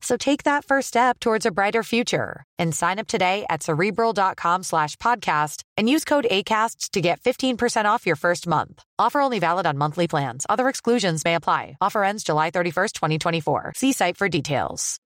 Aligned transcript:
So 0.00 0.16
take 0.16 0.44
that 0.44 0.64
first 0.64 0.88
step 0.88 1.18
towards 1.18 1.46
a 1.46 1.50
brighter 1.50 1.82
future 1.82 2.44
and 2.58 2.74
sign 2.74 2.98
up 2.98 3.06
today 3.06 3.44
at 3.50 3.62
cerebral.com 3.62 4.62
slash 4.62 4.96
podcast 4.96 5.62
and 5.76 5.88
use 5.88 6.04
code 6.04 6.26
ACasts 6.30 6.90
to 6.90 7.00
get 7.00 7.20
15% 7.20 7.86
off 7.86 8.06
your 8.06 8.16
first 8.16 8.46
month. 8.46 8.82
Offer 8.98 9.20
only 9.20 9.38
valid 9.38 9.66
on 9.66 9.78
monthly 9.78 10.06
plans. 10.06 10.46
Other 10.48 10.68
exclusions 10.68 11.24
may 11.24 11.34
apply. 11.34 11.76
Offer 11.80 12.04
ends 12.04 12.24
July 12.24 12.50
31st, 12.50 12.92
2024. 12.92 13.72
See 13.76 13.92
site 13.92 14.16
for 14.16 14.28
details. 14.28 15.00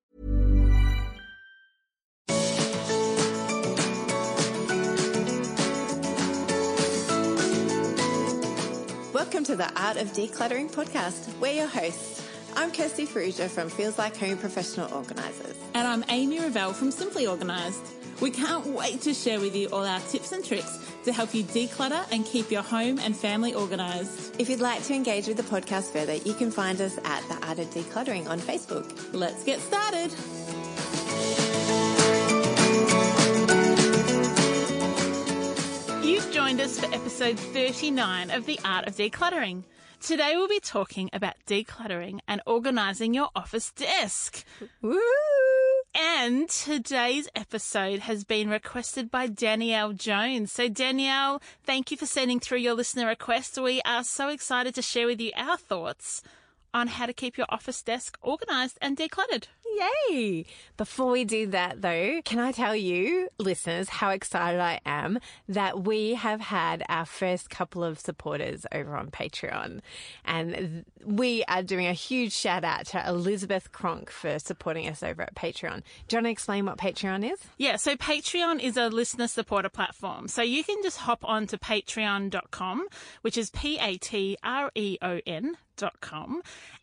Welcome 9.13 9.45
to 9.45 9.57
the 9.57 9.71
Art 9.81 9.97
of 9.97 10.09
Decluttering 10.13 10.73
podcast. 10.73 11.29
We're 11.41 11.53
your 11.53 11.67
hosts. 11.67 12.20
I'm 12.57 12.73
Kirsty 12.73 13.07
Farrugia 13.07 13.49
from 13.49 13.69
Feels 13.69 13.97
Like 13.99 14.17
Home 14.17 14.37
Professional 14.37 14.93
Organisers. 14.93 15.57
And 15.75 15.87
I'm 15.87 16.05
Amy 16.09 16.41
Revell 16.41 16.73
from 16.73 16.91
Simply 16.91 17.27
Organised. 17.27 17.85
We 18.21 18.31
can't 18.31 18.67
wait 18.67 19.01
to 19.03 19.15
share 19.15 19.41
with 19.41 19.55
you 19.57 19.69
all 19.69 19.85
our 19.85 20.01
tips 20.01 20.33
and 20.33 20.45
tricks 20.45 20.79
to 21.05 21.13
help 21.13 21.35
you 21.35 21.43
declutter 21.45 22.05
and 22.13 22.27
keep 22.27 22.51
your 22.51 22.63
home 22.63 22.99
and 22.99 23.17
family 23.17 23.55
organised. 23.55 24.35
If 24.39 24.51
you'd 24.51 24.61
like 24.61 24.83
to 24.85 24.95
engage 24.95 25.27
with 25.27 25.37
the 25.37 25.43
podcast 25.43 25.93
further, 25.93 26.15
you 26.17 26.35
can 26.35 26.51
find 26.51 26.81
us 26.81 26.99
at 27.05 27.27
The 27.29 27.47
Art 27.47 27.59
of 27.61 27.71
Decluttering 27.71 28.29
on 28.29 28.39
Facebook. 28.39 29.09
Let's 29.13 29.43
get 29.45 29.61
started. 29.61 30.11
You've 36.05 36.31
joined 36.33 36.61
us 36.61 36.79
for 36.79 36.93
episode 36.95 37.39
39 37.39 38.31
of 38.31 38.45
The 38.45 38.59
Art 38.65 38.87
of 38.87 38.97
Decluttering. 38.97 39.63
Today 40.01 40.33
we'll 40.35 40.49
be 40.49 40.61
talking 40.61 41.11
about 41.13 41.35
decluttering 41.47 42.21
and 42.27 42.41
organising 42.47 43.13
your 43.13 43.29
office 43.37 43.71
desk. 43.71 44.45
Woo! 44.81 44.99
And 45.95 46.49
today's 46.49 47.29
episode 47.35 48.01
has 48.01 48.25
been 48.25 48.49
requested 48.49 49.11
by 49.11 49.27
Danielle 49.27 49.93
Jones. 49.93 50.53
So, 50.53 50.71
Danielle, 50.71 51.43
thank 51.65 51.91
you 51.91 51.99
for 51.99 52.07
sending 52.07 52.41
through 52.41 52.59
your 52.59 52.73
listener 52.73 53.07
request. 53.09 53.61
We 53.61 53.83
are 53.85 54.03
so 54.03 54.31
excited 54.31 54.75
to 54.77 54.83
share 54.83 55.07
with 55.07 55.21
you 55.21 55.33
our 55.37 55.59
thoughts 55.59 56.23
on 56.73 56.87
how 56.87 57.05
to 57.05 57.13
keep 57.13 57.37
your 57.37 57.47
office 57.51 57.83
desk 57.83 58.17
organised 58.25 58.79
and 58.81 58.97
decluttered. 58.97 59.49
Yay! 59.79 60.45
Before 60.77 61.11
we 61.11 61.25
do 61.25 61.47
that, 61.49 61.83
though, 61.83 62.21
can 62.25 62.39
I 62.39 62.53
tell 62.53 62.75
you, 62.75 63.29
listeners, 63.39 63.89
how 63.89 64.11
excited 64.11 64.61
I 64.61 64.81
am 64.85 65.19
that 65.49 65.85
we 65.85 66.15
have 66.15 66.41
had 66.41 66.83
our 66.89 67.05
first 67.05 67.51
couple 67.51 67.85
of 67.85 67.99
supporters 67.99 68.67
over 68.73 68.97
on 68.97 69.11
Patreon. 69.11 69.81
And 70.25 70.85
we 71.05 71.45
are 71.49 71.63
doing 71.63 71.87
a 71.87 71.93
huge 71.93 72.33
shout 72.33 72.65
out 72.65 72.87
to 72.87 73.09
Elizabeth 73.09 73.73
Cronk 73.73 74.11
for 74.11 74.39
supporting 74.39 74.89
us 74.89 75.03
over 75.03 75.23
at 75.23 75.35
Patreon. 75.35 75.83
Do 76.09 76.17
you 76.17 76.19
want 76.19 76.27
to 76.27 76.31
explain 76.31 76.67
what 76.67 76.79
Patreon 76.79 77.31
is? 77.31 77.39
Yeah, 77.59 77.77
so 77.77 77.97
Patreon 77.97 78.61
is 78.61 78.77
a 78.77 78.89
listener 78.89 79.29
supporter 79.29 79.69
platform. 79.69 80.29
So 80.29 80.43
you 80.43 80.65
can 80.65 80.83
just 80.83 80.99
hop 80.99 81.25
on 81.25 81.47
to 81.49 81.59
patreon.com, 81.59 82.87
which 83.23 83.37
is 83.37 83.51
P 83.51 83.79
A 83.79 83.97
T 83.97 84.37
R 84.43 84.71
E 84.75 84.99
O 85.03 85.21
N 85.27 85.57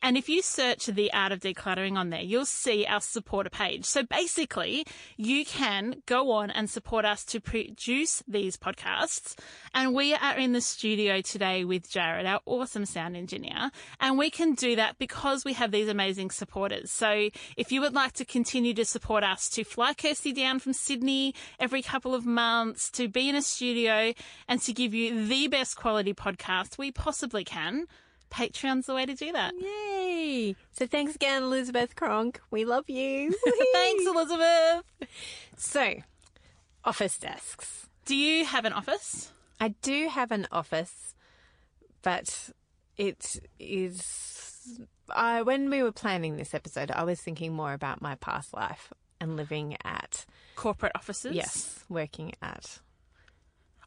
And 0.01 0.17
if 0.17 0.29
you 0.29 0.41
search 0.41 0.85
the 0.85 1.11
art 1.13 1.31
of 1.31 1.39
decluttering 1.39 1.97
on 1.97 2.09
there, 2.09 2.21
you'll 2.21 2.45
see 2.45 2.85
our 2.85 3.01
supporter 3.01 3.49
page. 3.49 3.85
So 3.85 4.03
basically, 4.03 4.85
you 5.17 5.45
can 5.45 6.03
go 6.05 6.31
on 6.31 6.51
and 6.51 6.69
support 6.69 7.05
us 7.05 7.23
to 7.25 7.39
produce 7.39 8.23
these 8.27 8.57
podcasts. 8.57 9.35
And 9.73 9.93
we 9.93 10.13
are 10.13 10.37
in 10.37 10.53
the 10.53 10.61
studio 10.61 11.21
today 11.21 11.63
with 11.63 11.89
Jarred, 11.89 12.25
our 12.25 12.41
awesome 12.45 12.85
sound 12.85 13.15
engineer. 13.15 13.71
And 13.99 14.17
we 14.17 14.29
can 14.29 14.53
do 14.53 14.75
that 14.75 14.97
because 14.97 15.43
we 15.43 15.53
have 15.53 15.71
these 15.71 15.87
amazing 15.87 16.29
supporters. 16.31 16.91
So 16.91 17.29
if 17.55 17.71
you 17.71 17.81
would 17.81 17.93
like 17.93 18.13
to 18.13 18.25
continue 18.25 18.73
to 18.75 18.85
support 18.85 19.23
us 19.23 19.49
to 19.49 19.63
fly 19.63 19.93
Kirsty 19.93 20.33
down 20.33 20.59
from 20.59 20.73
Sydney 20.73 21.33
every 21.59 21.81
couple 21.81 22.13
of 22.13 22.25
months, 22.25 22.89
to 22.91 23.07
be 23.07 23.29
in 23.29 23.35
a 23.35 23.41
studio 23.41 24.13
and 24.47 24.61
to 24.61 24.73
give 24.73 24.93
you 24.93 25.27
the 25.27 25.47
best 25.47 25.75
quality 25.75 26.13
podcast 26.13 26.77
we 26.77 26.91
possibly 26.91 27.43
can, 27.43 27.87
Patreon's 28.29 28.85
the 28.85 28.93
way 28.93 29.05
to 29.05 29.13
do 29.13 29.31
that. 29.31 29.53
Yay! 29.59 30.55
So 30.71 30.85
thanks 30.87 31.15
again, 31.15 31.43
Elizabeth 31.43 31.95
Cronk. 31.95 32.39
We 32.51 32.65
love 32.65 32.89
you. 32.89 33.33
thanks, 33.73 34.05
Elizabeth. 34.05 34.83
So, 35.55 35.95
office 36.83 37.17
desks. 37.17 37.87
Do 38.05 38.15
you 38.15 38.45
have 38.45 38.65
an 38.65 38.73
office? 38.73 39.31
I 39.59 39.69
do 39.81 40.07
have 40.07 40.31
an 40.31 40.47
office, 40.51 41.15
but 42.01 42.51
it 42.95 43.37
is. 43.59 44.79
I, 45.09 45.41
when 45.41 45.69
we 45.69 45.81
were 45.81 45.91
planning 45.91 46.37
this 46.37 46.53
episode, 46.53 46.91
I 46.91 47.03
was 47.03 47.19
thinking 47.19 47.53
more 47.53 47.73
about 47.73 48.01
my 48.01 48.15
past 48.15 48.53
life 48.53 48.91
and 49.19 49.35
living 49.35 49.77
at 49.83 50.25
corporate 50.55 50.91
offices. 50.95 51.35
Yes, 51.35 51.83
working 51.89 52.33
at 52.41 52.79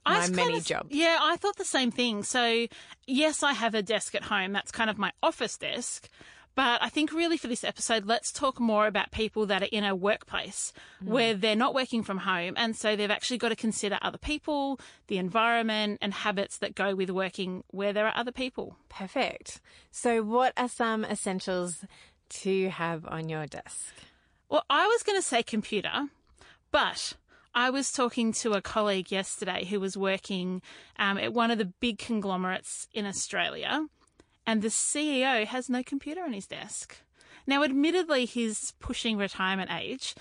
my 0.06 0.28
many 0.28 0.58
of, 0.58 0.64
jobs. 0.64 0.88
Yeah, 0.90 1.18
I 1.20 1.36
thought 1.36 1.56
the 1.56 1.64
same 1.64 1.90
thing. 1.90 2.22
So, 2.22 2.66
yes, 3.06 3.42
I 3.42 3.52
have 3.52 3.74
a 3.74 3.82
desk 3.82 4.14
at 4.14 4.24
home. 4.24 4.52
That's 4.52 4.70
kind 4.70 4.90
of 4.90 4.98
my 4.98 5.12
office 5.22 5.56
desk. 5.56 6.08
But 6.54 6.82
I 6.82 6.88
think 6.88 7.12
really 7.12 7.36
for 7.36 7.46
this 7.46 7.64
episode, 7.64 8.06
let's 8.06 8.32
talk 8.32 8.58
more 8.58 8.86
about 8.86 9.12
people 9.12 9.46
that 9.46 9.62
are 9.62 9.68
in 9.70 9.84
a 9.84 9.94
workplace 9.94 10.72
mm. 11.02 11.08
where 11.08 11.34
they're 11.34 11.56
not 11.56 11.74
working 11.74 12.02
from 12.02 12.18
home. 12.18 12.54
And 12.56 12.74
so 12.74 12.96
they've 12.96 13.10
actually 13.10 13.38
got 13.38 13.50
to 13.50 13.56
consider 13.56 13.98
other 14.02 14.18
people, 14.18 14.80
the 15.06 15.18
environment, 15.18 15.98
and 16.02 16.12
habits 16.12 16.58
that 16.58 16.74
go 16.74 16.94
with 16.94 17.10
working 17.10 17.62
where 17.68 17.92
there 17.92 18.06
are 18.06 18.16
other 18.16 18.32
people. 18.32 18.76
Perfect. 18.88 19.60
So, 19.90 20.22
what 20.22 20.52
are 20.56 20.68
some 20.68 21.04
essentials 21.04 21.84
to 22.30 22.68
have 22.70 23.06
on 23.06 23.28
your 23.28 23.46
desk? 23.46 23.94
Well, 24.48 24.64
I 24.68 24.86
was 24.88 25.04
going 25.04 25.18
to 25.18 25.26
say 25.26 25.44
computer, 25.44 26.08
but 26.72 27.14
I 27.54 27.70
was 27.70 27.92
talking 27.92 28.32
to 28.34 28.52
a 28.52 28.62
colleague 28.62 29.10
yesterday 29.10 29.64
who 29.64 29.80
was 29.80 29.96
working 29.96 30.62
um, 30.98 31.18
at 31.18 31.32
one 31.32 31.50
of 31.50 31.58
the 31.58 31.64
big 31.64 31.98
conglomerates 31.98 32.86
in 32.92 33.06
Australia, 33.06 33.86
and 34.46 34.62
the 34.62 34.68
CEO 34.68 35.44
has 35.46 35.68
no 35.68 35.82
computer 35.82 36.22
on 36.22 36.32
his 36.32 36.46
desk. 36.46 36.96
Now, 37.46 37.64
admittedly, 37.64 38.24
he's 38.24 38.72
pushing 38.78 39.16
retirement 39.16 39.70
age, 39.72 40.14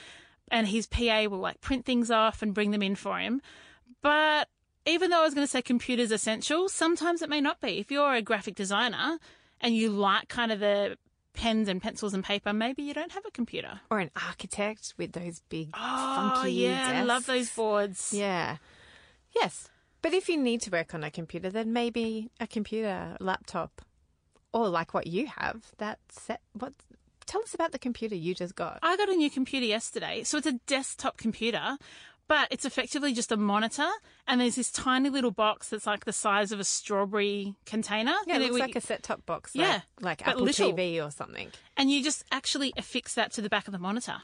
and 0.50 0.68
his 0.68 0.88
PA 0.88 1.26
will 1.30 1.40
like 1.40 1.62
print 1.62 1.86
things 1.86 2.10
off 2.10 2.42
and 2.42 2.54
bring 2.54 2.72
them 2.72 2.82
in 2.82 2.96
for 2.96 3.20
him. 3.20 3.42
But 4.02 4.50
even 4.86 5.12
though 5.12 5.22
I 5.22 5.26
was 5.26 5.36
going 5.36 5.46
to 5.46 5.52
say 5.52 5.62
computers 5.62 6.12
essential, 6.12 6.70
sometimes 6.70 7.22
it 7.22 7.30
may 7.30 7.42
not 7.42 7.62
be. 7.62 7.78
If 7.80 7.92
you're 7.92 8.16
a 8.16 8.22
graphic 8.22 8.56
designer 8.56 9.20
and 9.62 9.76
you 9.76 9.90
like 9.90 10.30
kind 10.30 10.52
of 10.52 10.60
the 10.60 10.98
pens 11.40 11.70
and 11.70 11.82
pencils 11.82 12.14
and 12.14 12.24
paper, 12.24 12.52
maybe 12.52 12.84
you 12.84 12.94
don't 12.94 13.14
have 13.14 13.26
a 13.26 13.32
computer. 13.32 13.80
Or 13.90 14.00
an 14.00 14.12
architect 14.28 14.94
with 14.98 15.14
those 15.14 15.42
big, 15.50 15.70
oh, 15.74 16.34
funky 16.34 16.52
yeah, 16.52 16.80
desks. 16.80 16.98
I 16.98 17.04
love 17.04 17.26
those 17.26 17.50
boards. 17.50 18.12
Yeah. 18.14 18.58
Yes. 19.34 19.70
But 20.02 20.14
if 20.14 20.28
you 20.28 20.38
need 20.38 20.62
to 20.62 20.70
work 20.70 20.94
on 20.94 21.04
a 21.04 21.10
computer, 21.10 21.50
then 21.50 21.72
maybe 21.72 22.30
a 22.40 22.48
computer, 22.48 23.16
laptop, 23.20 23.82
or 24.54 24.68
like 24.68 24.94
what 24.94 25.08
you 25.08 25.28
have, 25.28 25.64
that 25.78 26.00
set. 26.10 26.42
What? 26.54 26.74
Tell 27.26 27.42
us 27.42 27.54
about 27.54 27.72
the 27.72 27.80
computer 27.80 28.16
you 28.16 28.34
just 28.34 28.56
got. 28.56 28.80
I 28.82 28.98
got 28.98 29.08
a 29.08 29.16
new 29.16 29.30
computer 29.30 29.66
yesterday. 29.66 30.24
So 30.24 30.38
it's 30.38 30.48
a 30.48 30.60
desktop 30.68 31.18
computer, 31.18 31.78
but 32.30 32.48
it's 32.52 32.64
effectively 32.64 33.12
just 33.12 33.32
a 33.32 33.38
monitor 33.38 33.90
and 34.28 34.40
there's 34.40 34.56
this 34.56 34.72
tiny 34.72 35.10
little 35.10 35.32
box 35.32 35.70
that's 35.70 35.88
like 35.88 36.06
the 36.06 36.14
size 36.14 36.52
of 36.52 36.60
a 36.60 36.64
strawberry 36.64 37.56
container. 37.66 38.14
Yeah, 38.28 38.38
it 38.38 38.44
looks 38.44 38.60
like 38.60 38.76
a 38.76 38.82
set-top 38.82 39.26
box. 39.26 39.56
Like, 39.56 39.68
yeah, 39.68 39.82
like 40.00 40.26
Apple 40.26 40.44
little. 40.44 40.72
TV 40.72 41.04
or 41.04 41.10
something. 41.10 41.50
And 41.76 41.90
you 41.90 42.04
just 42.04 42.24
actually 42.32 42.72
affix 42.78 43.16
that 43.16 43.34
to 43.34 43.42
the 43.42 43.50
back 43.50 43.68
of 43.68 43.72
the 43.72 43.80
monitor. 43.80 44.18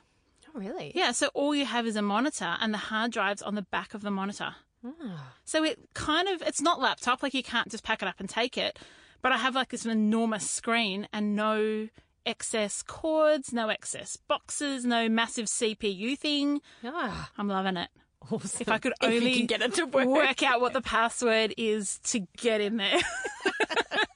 Oh, 0.48 0.60
really? 0.60 0.92
Yeah, 0.94 1.12
so 1.14 1.30
all 1.34 1.56
you 1.56 1.66
have 1.66 1.88
is 1.88 1.96
a 1.96 2.04
monitor 2.04 2.56
and 2.62 2.72
the 2.72 2.78
hard 2.78 3.12
drive's 3.12 3.42
on 3.42 3.56
the 3.56 3.64
back 3.64 3.96
of 3.96 4.04
the 4.04 4.12
monitor. 4.12 4.56
Ah. 4.86 5.34
So 5.44 5.64
it 5.64 5.80
kind 5.96 6.28
of 6.28 6.44
it's 6.44 6.62
not 6.62 6.80
laptop 6.80 7.24
like 7.24 7.34
you 7.34 7.42
can't 7.42 7.72
just 7.72 7.84
pack 7.84 8.04
it 8.04 8.08
up 8.08 8.20
and 8.20 8.30
take 8.30 8.56
it, 8.56 8.78
but 9.24 9.32
I 9.32 9.38
have 9.38 9.56
like 9.56 9.70
this 9.70 9.84
enormous 9.84 10.48
screen 10.48 11.08
and 11.12 11.36
no 11.36 11.90
excess 12.26 12.82
cords, 12.82 13.54
no 13.54 13.70
excess 13.70 14.18
boxes, 14.18 14.86
no 14.86 15.10
massive 15.10 15.46
CPU 15.48 16.18
thing. 16.18 16.62
Ah, 16.84 17.32
I'm 17.38 17.48
loving 17.48 17.78
it. 17.78 17.90
awesome. 18.32 18.62
If 18.62 18.70
I 18.70 18.78
could 18.78 18.94
only 19.02 19.36
can 19.38 19.46
get 19.46 19.62
it 19.62 19.74
to 19.76 19.86
work. 19.86 20.08
work 20.08 20.44
out 20.44 20.62
what 20.62 20.74
the 20.74 20.82
password 20.82 21.54
is 21.58 22.00
to 22.06 22.22
get 22.38 22.62
in 22.62 22.78
there. 22.78 23.00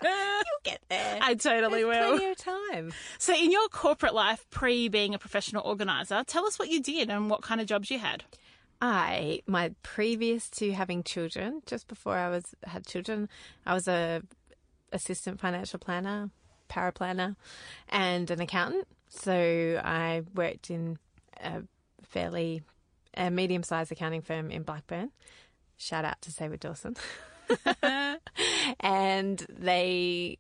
You'll 0.02 0.64
get 0.64 0.82
there. 0.90 1.20
I 1.22 1.36
totally 1.36 1.84
There's 1.84 1.98
will. 1.98 2.18
Plenty 2.18 2.32
of 2.32 2.38
time. 2.38 2.94
So, 3.18 3.34
in 3.34 3.52
your 3.52 3.68
corporate 3.70 4.14
life, 4.14 4.46
pre 4.50 4.88
being 4.88 5.14
a 5.14 5.20
professional 5.20 5.64
organizer, 5.64 6.24
tell 6.26 6.46
us 6.46 6.58
what 6.58 6.70
you 6.70 6.82
did 6.82 7.10
and 7.10 7.30
what 7.30 7.42
kind 7.42 7.60
of 7.62 7.68
jobs 7.68 7.92
you 7.92 8.00
had. 8.00 8.24
I, 8.82 9.42
my 9.46 9.72
previous 9.84 10.50
to 10.52 10.72
having 10.72 11.04
children, 11.04 11.62
just 11.66 11.88
before 11.88 12.16
I 12.16 12.30
was 12.30 12.56
had 12.64 12.86
children, 12.88 13.28
I 13.66 13.74
was 13.74 13.88
a 13.90 14.22
assistant 14.94 15.40
financial 15.40 15.80
planner, 15.80 16.30
power 16.70 16.92
planner, 16.92 17.36
and 17.90 18.32
an 18.32 18.40
accountant. 18.40 18.88
So 19.10 19.82
I 19.84 20.24
worked 20.34 20.70
in 20.70 20.98
a 21.42 21.64
fairly 22.04 22.62
a 23.16 23.30
medium 23.30 23.64
sized 23.64 23.92
accounting 23.92 24.22
firm 24.22 24.50
in 24.52 24.64
Blackburn. 24.64 25.12
Shout 25.78 26.06
out 26.06 26.22
to 26.22 26.32
Saward 26.32 26.60
Dawson. 26.60 26.96
and 28.80 29.46
they, 29.50 30.38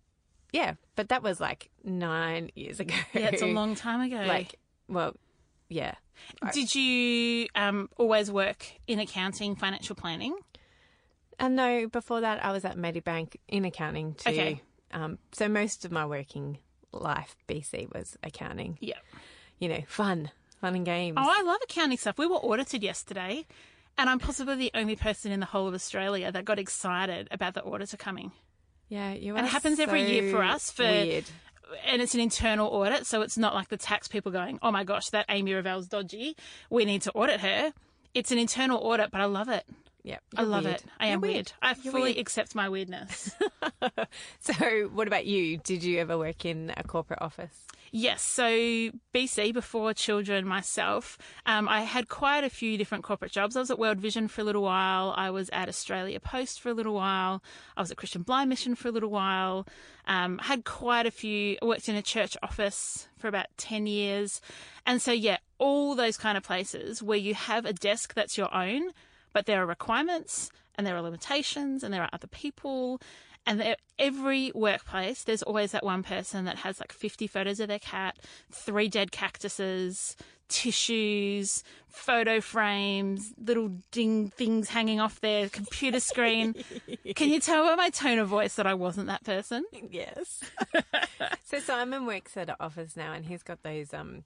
yeah, 0.51 0.73
but 0.95 1.09
that 1.09 1.23
was 1.23 1.39
like 1.39 1.69
nine 1.83 2.51
years 2.55 2.79
ago. 2.79 2.95
Yeah, 3.13 3.29
it's 3.31 3.41
a 3.41 3.47
long 3.53 3.75
time 3.75 4.01
ago. 4.01 4.23
like, 4.27 4.55
well, 4.87 5.15
yeah. 5.69 5.95
did 6.53 6.73
you 6.75 7.47
um, 7.55 7.89
always 7.97 8.31
work 8.31 8.65
in 8.87 8.99
accounting, 8.99 9.55
financial 9.55 9.95
planning? 9.95 10.35
And 11.39 11.55
no, 11.55 11.87
before 11.87 12.21
that, 12.21 12.43
I 12.43 12.51
was 12.51 12.65
at 12.65 12.75
Medibank 12.75 13.37
in 13.47 13.63
accounting 13.63 14.13
too. 14.15 14.29
Okay. 14.29 14.61
Um, 14.93 15.19
so 15.31 15.47
most 15.47 15.85
of 15.85 15.91
my 15.91 16.05
working 16.05 16.57
life, 16.91 17.35
BC, 17.47 17.93
was 17.93 18.17
accounting. 18.23 18.77
Yeah. 18.81 18.95
You 19.59 19.69
know, 19.69 19.81
fun, 19.87 20.31
fun 20.61 20.75
and 20.75 20.85
games. 20.85 21.17
Oh, 21.19 21.27
I 21.29 21.43
love 21.43 21.59
accounting 21.63 21.97
stuff. 21.97 22.17
We 22.17 22.25
were 22.27 22.37
audited 22.37 22.81
yesterday, 22.81 23.45
and 23.97 24.09
I'm 24.09 24.19
possibly 24.19 24.55
the 24.55 24.71
only 24.73 24.95
person 24.95 25.31
in 25.31 25.39
the 25.39 25.45
whole 25.45 25.67
of 25.67 25.73
Australia 25.73 26.31
that 26.31 26.45
got 26.45 26.59
excited 26.59 27.27
about 27.31 27.53
the 27.53 27.63
auditor 27.63 27.97
coming. 27.97 28.31
yeah, 28.87 29.13
you 29.13 29.35
And 29.35 29.45
it 29.45 29.49
happens 29.49 29.79
every 29.79 30.09
year 30.09 30.31
for 30.31 30.43
us 30.43 30.71
for 30.71 30.83
weird. 30.83 31.25
and 31.85 32.01
it's 32.01 32.15
an 32.15 32.21
internal 32.21 32.67
audit, 32.67 33.05
so 33.05 33.21
it's 33.21 33.37
not 33.37 33.53
like 33.53 33.67
the 33.67 33.77
tax 33.77 34.07
people 34.07 34.31
going, 34.31 34.57
"Oh 34.63 34.71
my 34.71 34.83
gosh, 34.83 35.09
that 35.09 35.25
Amy 35.29 35.53
Revell's 35.53 35.87
dodgy. 35.87 36.35
We 36.69 36.85
need 36.85 37.01
to 37.03 37.11
audit 37.11 37.41
her." 37.41 37.73
It's 38.15 38.31
an 38.31 38.39
internal 38.39 38.79
audit, 38.79 39.11
but 39.11 39.21
I 39.21 39.25
love 39.25 39.49
it. 39.49 39.65
Yeah, 40.03 40.19
I 40.37 40.43
love 40.43 40.63
weird. 40.63 40.75
it. 40.77 40.85
I 40.99 41.05
You're 41.07 41.13
am 41.15 41.21
weird. 41.21 41.51
I 41.61 41.75
You're 41.81 41.91
fully 41.91 42.03
weird. 42.13 42.17
accept 42.19 42.55
my 42.55 42.69
weirdness. 42.69 43.35
So, 44.39 44.89
what 44.93 45.07
about 45.07 45.25
you? 45.25 45.57
Did 45.57 45.83
you 45.83 45.99
ever 45.99 46.17
work 46.17 46.45
in 46.45 46.73
a 46.77 46.83
corporate 46.83 47.21
office? 47.21 47.65
yes. 47.91 48.21
So 48.21 48.43
BC 49.15 49.51
before 49.53 49.93
children, 49.95 50.45
myself, 50.47 51.17
um, 51.47 51.67
I 51.67 51.81
had 51.81 52.07
quite 52.07 52.43
a 52.43 52.49
few 52.49 52.77
different 52.77 53.03
corporate 53.03 53.31
jobs. 53.31 53.55
I 53.55 53.59
was 53.59 53.71
at 53.71 53.79
World 53.79 53.99
Vision 53.99 54.27
for 54.27 54.41
a 54.41 54.43
little 54.43 54.61
while. 54.61 55.13
I 55.17 55.31
was 55.31 55.49
at 55.51 55.67
Australia 55.67 56.19
Post 56.19 56.61
for 56.61 56.69
a 56.69 56.73
little 56.73 56.93
while. 56.93 57.41
I 57.75 57.81
was 57.81 57.89
at 57.91 57.97
Christian 57.97 58.21
Blind 58.21 58.49
Mission 58.49 58.75
for 58.75 58.87
a 58.89 58.91
little 58.91 59.09
while. 59.09 59.67
Um, 60.07 60.37
had 60.37 60.65
quite 60.65 61.05
a 61.07 61.11
few. 61.11 61.57
I 61.61 61.65
worked 61.65 61.89
in 61.89 61.95
a 61.95 62.01
church 62.03 62.37
office 62.43 63.07
for 63.17 63.27
about 63.27 63.47
ten 63.57 63.87
years, 63.87 64.39
and 64.85 65.01
so 65.01 65.11
yeah, 65.11 65.37
all 65.57 65.95
those 65.95 66.15
kind 66.17 66.37
of 66.37 66.43
places 66.43 67.01
where 67.03 67.17
you 67.17 67.33
have 67.33 67.65
a 67.65 67.73
desk 67.73 68.13
that's 68.13 68.37
your 68.37 68.53
own, 68.55 68.91
but 69.33 69.45
there 69.45 69.61
are 69.61 69.65
requirements 69.65 70.51
and 70.75 70.85
there 70.85 70.95
are 70.95 71.01
limitations 71.01 71.83
and 71.83 71.93
there 71.93 72.01
are 72.01 72.09
other 72.13 72.27
people. 72.27 73.01
And 73.45 73.59
there, 73.59 73.75
every 73.97 74.51
workplace, 74.53 75.23
there's 75.23 75.43
always 75.43 75.71
that 75.71 75.83
one 75.83 76.03
person 76.03 76.45
that 76.45 76.57
has 76.57 76.79
like 76.79 76.91
50 76.91 77.27
photos 77.27 77.59
of 77.59 77.67
their 77.67 77.79
cat, 77.79 78.17
three 78.51 78.87
dead 78.87 79.11
cactuses, 79.11 80.15
tissues, 80.49 81.63
photo 81.87 82.41
frames, 82.41 83.33
little 83.37 83.69
ding 83.91 84.29
things 84.29 84.69
hanging 84.69 84.99
off 84.99 85.21
their 85.21 85.47
computer 85.49 85.99
screen. 85.99 86.55
Can 87.15 87.29
you 87.29 87.39
tell 87.39 87.65
by 87.65 87.75
my 87.75 87.89
tone 87.89 88.19
of 88.19 88.27
voice 88.27 88.55
that 88.55 88.67
I 88.67 88.73
wasn't 88.73 89.07
that 89.07 89.23
person? 89.23 89.63
Yes. 89.89 90.43
so 91.45 91.59
Simon 91.59 92.05
works 92.05 92.35
at 92.35 92.49
an 92.49 92.55
office 92.59 92.97
now, 92.97 93.13
and 93.13 93.25
he's 93.25 93.43
got 93.43 93.63
those 93.63 93.93
um. 93.93 94.23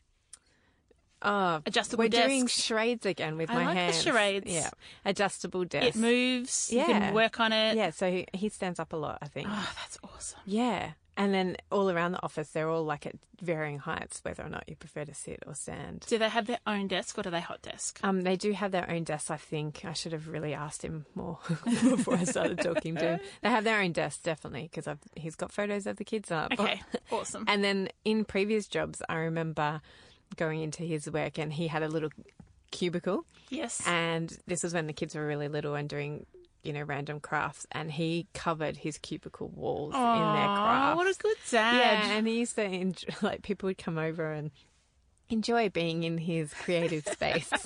Oh, 1.23 1.61
Adjustable 1.65 2.03
we're 2.03 2.09
doing 2.09 2.47
charades 2.47 3.05
again 3.05 3.37
with 3.37 3.49
I 3.49 3.53
my 3.55 3.65
like 3.65 3.73
the 3.75 3.79
hands. 3.79 4.01
charades. 4.03 4.51
Yeah, 4.53 4.69
adjustable 5.05 5.65
desk. 5.65 5.87
It 5.87 5.99
moves. 5.99 6.69
You 6.71 6.79
Yeah. 6.79 6.85
can 6.85 7.13
work 7.13 7.39
on 7.39 7.53
it. 7.53 7.75
Yeah, 7.77 7.91
so 7.91 8.11
he, 8.11 8.27
he 8.33 8.49
stands 8.49 8.79
up 8.79 8.93
a 8.93 8.97
lot, 8.97 9.19
I 9.21 9.27
think. 9.27 9.47
Oh, 9.49 9.73
that's 9.79 9.97
awesome. 10.03 10.39
Yeah. 10.45 10.91
And 11.15 11.31
then 11.31 11.57
all 11.71 11.91
around 11.91 12.13
the 12.13 12.23
office, 12.23 12.49
they're 12.49 12.67
all 12.67 12.83
like 12.83 13.05
at 13.05 13.13
varying 13.39 13.77
heights, 13.77 14.19
whether 14.23 14.41
or 14.43 14.49
not 14.49 14.63
you 14.67 14.75
prefer 14.75 15.05
to 15.05 15.13
sit 15.13 15.43
or 15.45 15.53
stand. 15.53 16.05
Do 16.07 16.17
they 16.17 16.27
have 16.27 16.47
their 16.47 16.57
own 16.65 16.87
desk 16.87 17.15
or 17.19 17.21
do 17.21 17.29
they 17.29 17.39
hot 17.39 17.61
desk? 17.61 17.99
Um, 18.01 18.21
they 18.21 18.35
do 18.35 18.51
have 18.53 18.71
their 18.71 18.89
own 18.89 19.03
desks, 19.03 19.29
I 19.29 19.37
think. 19.37 19.85
I 19.85 19.93
should 19.93 20.11
have 20.11 20.27
really 20.27 20.55
asked 20.55 20.81
him 20.81 21.05
more 21.13 21.37
before 21.65 22.15
I 22.15 22.23
started 22.23 22.59
talking 22.61 22.95
to 22.95 23.01
him. 23.05 23.19
They 23.43 23.49
have 23.49 23.63
their 23.63 23.79
own 23.79 23.91
desks, 23.91 24.23
definitely, 24.23 24.69
because 24.73 24.87
he's 25.15 25.35
got 25.35 25.51
photos 25.51 25.85
of 25.85 25.97
the 25.97 26.03
kids 26.03 26.31
up. 26.31 26.51
Okay, 26.53 26.81
awesome. 27.11 27.45
And 27.47 27.63
then 27.63 27.89
in 28.03 28.25
previous 28.25 28.67
jobs, 28.67 29.03
I 29.07 29.15
remember 29.17 29.81
going 30.35 30.61
into 30.61 30.83
his 30.83 31.09
work 31.09 31.37
and 31.37 31.51
he 31.53 31.67
had 31.67 31.83
a 31.83 31.87
little 31.87 32.09
cubicle. 32.71 33.25
yes. 33.49 33.81
And 33.87 34.35
this 34.47 34.63
was 34.63 34.73
when 34.73 34.87
the 34.87 34.93
kids 34.93 35.15
were 35.15 35.25
really 35.25 35.47
little 35.47 35.75
and 35.75 35.87
doing, 35.87 36.25
you 36.63 36.73
know, 36.73 36.81
random 36.83 37.19
crafts. 37.19 37.65
And 37.71 37.91
he 37.91 38.27
covered 38.33 38.77
his 38.77 38.97
cubicle 38.97 39.49
walls 39.49 39.93
in 39.93 40.01
their 40.01 40.55
crafts. 40.55 40.97
what 40.97 41.07
a 41.07 41.17
good 41.19 41.37
dad. 41.51 41.77
Yeah, 41.77 42.17
and 42.17 42.27
he 42.27 42.39
used 42.39 42.55
to 42.55 42.63
enjoy, 42.63 43.13
like 43.21 43.41
people 43.43 43.67
would 43.67 43.77
come 43.77 43.97
over 43.97 44.31
and 44.31 44.51
enjoy 45.29 45.69
being 45.69 46.03
in 46.03 46.17
his 46.17 46.53
creative 46.53 47.07
space. 47.07 47.51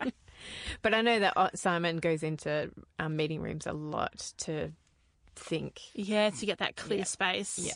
but 0.82 0.94
I 0.94 1.02
know 1.02 1.18
that 1.20 1.34
uh, 1.36 1.50
Simon 1.54 1.98
goes 1.98 2.22
into 2.22 2.70
um, 2.98 3.16
meeting 3.16 3.40
rooms 3.40 3.66
a 3.66 3.72
lot 3.72 4.32
to 4.38 4.72
think. 5.34 5.80
Yeah, 5.94 6.30
to 6.30 6.46
get 6.46 6.58
that 6.58 6.76
clear 6.76 7.04
space. 7.04 7.58
Yeah. 7.58 7.74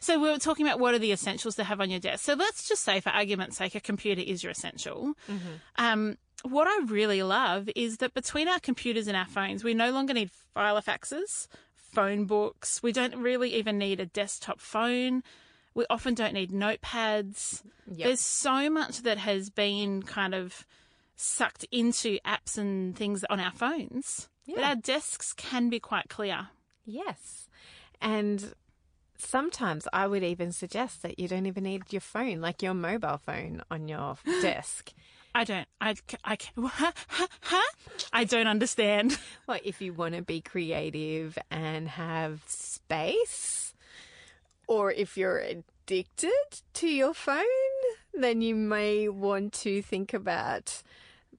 So 0.00 0.18
we 0.20 0.30
were 0.30 0.38
talking 0.38 0.66
about 0.66 0.80
what 0.80 0.94
are 0.94 0.98
the 0.98 1.12
essentials 1.12 1.56
to 1.56 1.64
have 1.64 1.80
on 1.80 1.90
your 1.90 2.00
desk. 2.00 2.24
So 2.24 2.34
let's 2.34 2.68
just 2.68 2.82
say, 2.84 3.00
for 3.00 3.10
argument's 3.10 3.56
sake, 3.56 3.74
a 3.74 3.80
computer 3.80 4.22
is 4.22 4.42
your 4.42 4.50
essential. 4.50 5.14
Mm-hmm. 5.30 5.48
Um, 5.76 6.18
what 6.42 6.66
I 6.68 6.84
really 6.86 7.22
love 7.22 7.68
is 7.74 7.98
that 7.98 8.14
between 8.14 8.48
our 8.48 8.60
computers 8.60 9.08
and 9.08 9.16
our 9.16 9.26
phones, 9.26 9.64
we 9.64 9.74
no 9.74 9.90
longer 9.90 10.14
need 10.14 10.30
filofaxes, 10.54 11.48
phone 11.74 12.24
books. 12.26 12.82
We 12.82 12.92
don't 12.92 13.16
really 13.16 13.54
even 13.54 13.78
need 13.78 14.00
a 14.00 14.06
desktop 14.06 14.60
phone. 14.60 15.22
We 15.74 15.86
often 15.90 16.14
don't 16.14 16.34
need 16.34 16.52
notepads. 16.52 17.62
Yep. 17.90 18.06
There's 18.06 18.20
so 18.20 18.70
much 18.70 19.02
that 19.02 19.18
has 19.18 19.50
been 19.50 20.02
kind 20.02 20.34
of 20.34 20.66
sucked 21.16 21.64
into 21.72 22.18
apps 22.26 22.58
and 22.58 22.96
things 22.96 23.24
on 23.30 23.40
our 23.40 23.52
phones. 23.52 24.28
But 24.46 24.58
Yeah. 24.58 24.68
our 24.68 24.74
desks 24.76 25.32
can 25.32 25.68
be 25.68 25.80
quite 25.80 26.08
clear. 26.08 26.48
Yes. 26.86 27.48
And 28.00 28.54
sometimes 29.18 29.88
I 29.92 30.06
would 30.06 30.22
even 30.22 30.52
suggest 30.52 31.02
that 31.02 31.18
you 31.18 31.28
don't 31.28 31.46
even 31.46 31.64
need 31.64 31.92
your 31.92 32.00
phone, 32.00 32.40
like 32.40 32.62
your 32.62 32.74
mobile 32.74 33.18
phone 33.18 33.62
on 33.70 33.88
your 33.88 34.16
desk. 34.40 34.92
I 35.34 35.44
don't. 35.44 35.68
I. 35.80 35.96
I. 36.24 36.38
Huh? 36.56 36.92
Huh? 37.08 37.26
Huh? 37.42 37.70
I 38.12 38.24
don't 38.24 38.46
understand. 38.46 39.18
Well, 39.46 39.60
if 39.62 39.80
you 39.80 39.92
want 39.92 40.14
to 40.16 40.22
be 40.22 40.40
creative 40.40 41.38
and 41.50 41.88
have 41.88 42.42
space, 42.46 43.74
or 44.66 44.90
if 44.90 45.16
you're 45.16 45.38
addicted 45.38 46.30
to 46.74 46.88
your 46.88 47.14
phone, 47.14 47.44
then 48.12 48.40
you 48.40 48.56
may 48.56 49.08
want 49.08 49.52
to 49.52 49.82
think 49.82 50.12
about 50.12 50.82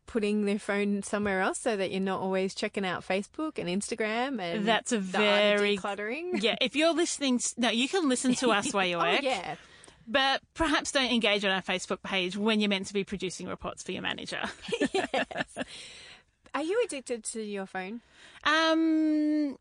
putting 0.08 0.46
their 0.46 0.58
phone 0.60 1.04
somewhere 1.04 1.42
else 1.42 1.60
so 1.60 1.78
that 1.78 1.92
you're 1.92 2.00
not 2.00 2.20
always 2.22 2.56
checking 2.56 2.86
out 2.86 3.06
Facebook 3.08 3.60
and 3.60 3.68
Instagram 3.70 4.42
and 4.42 4.66
That's 4.66 4.92
a 4.92 5.00
the 5.00 5.18
art 5.18 5.26
of 5.54 5.60
very- 5.60 5.78
decluttering. 5.78 6.42
Yeah, 6.42 6.56
if 6.62 6.76
you're 6.76 6.94
listening, 6.94 7.40
no, 7.58 7.70
you 7.70 7.88
can 7.88 8.10
listen 8.10 8.34
to 8.36 8.50
us 8.52 8.74
while 8.74 8.86
you 8.86 8.96
Oh 8.98 9.00
work. 9.00 9.22
yeah. 9.22 9.56
But 10.08 10.42
perhaps 10.54 10.94
don't 10.94 11.12
engage 11.12 11.44
on 11.44 11.52
our 11.52 11.62
Facebook 11.62 12.02
page 12.02 12.38
when 12.38 12.62
you're 12.62 12.70
meant 12.70 12.88
to 12.88 12.94
be 12.94 13.04
producing 13.04 13.48
reports 13.48 13.84
for 13.84 13.92
your 13.92 14.02
manager. 14.02 14.40
yes. 14.94 15.58
Are 16.56 16.64
you 16.64 16.82
addicted 16.86 17.24
to 17.26 17.42
your 17.44 17.66
phone? 17.66 18.00
um, 18.46 19.58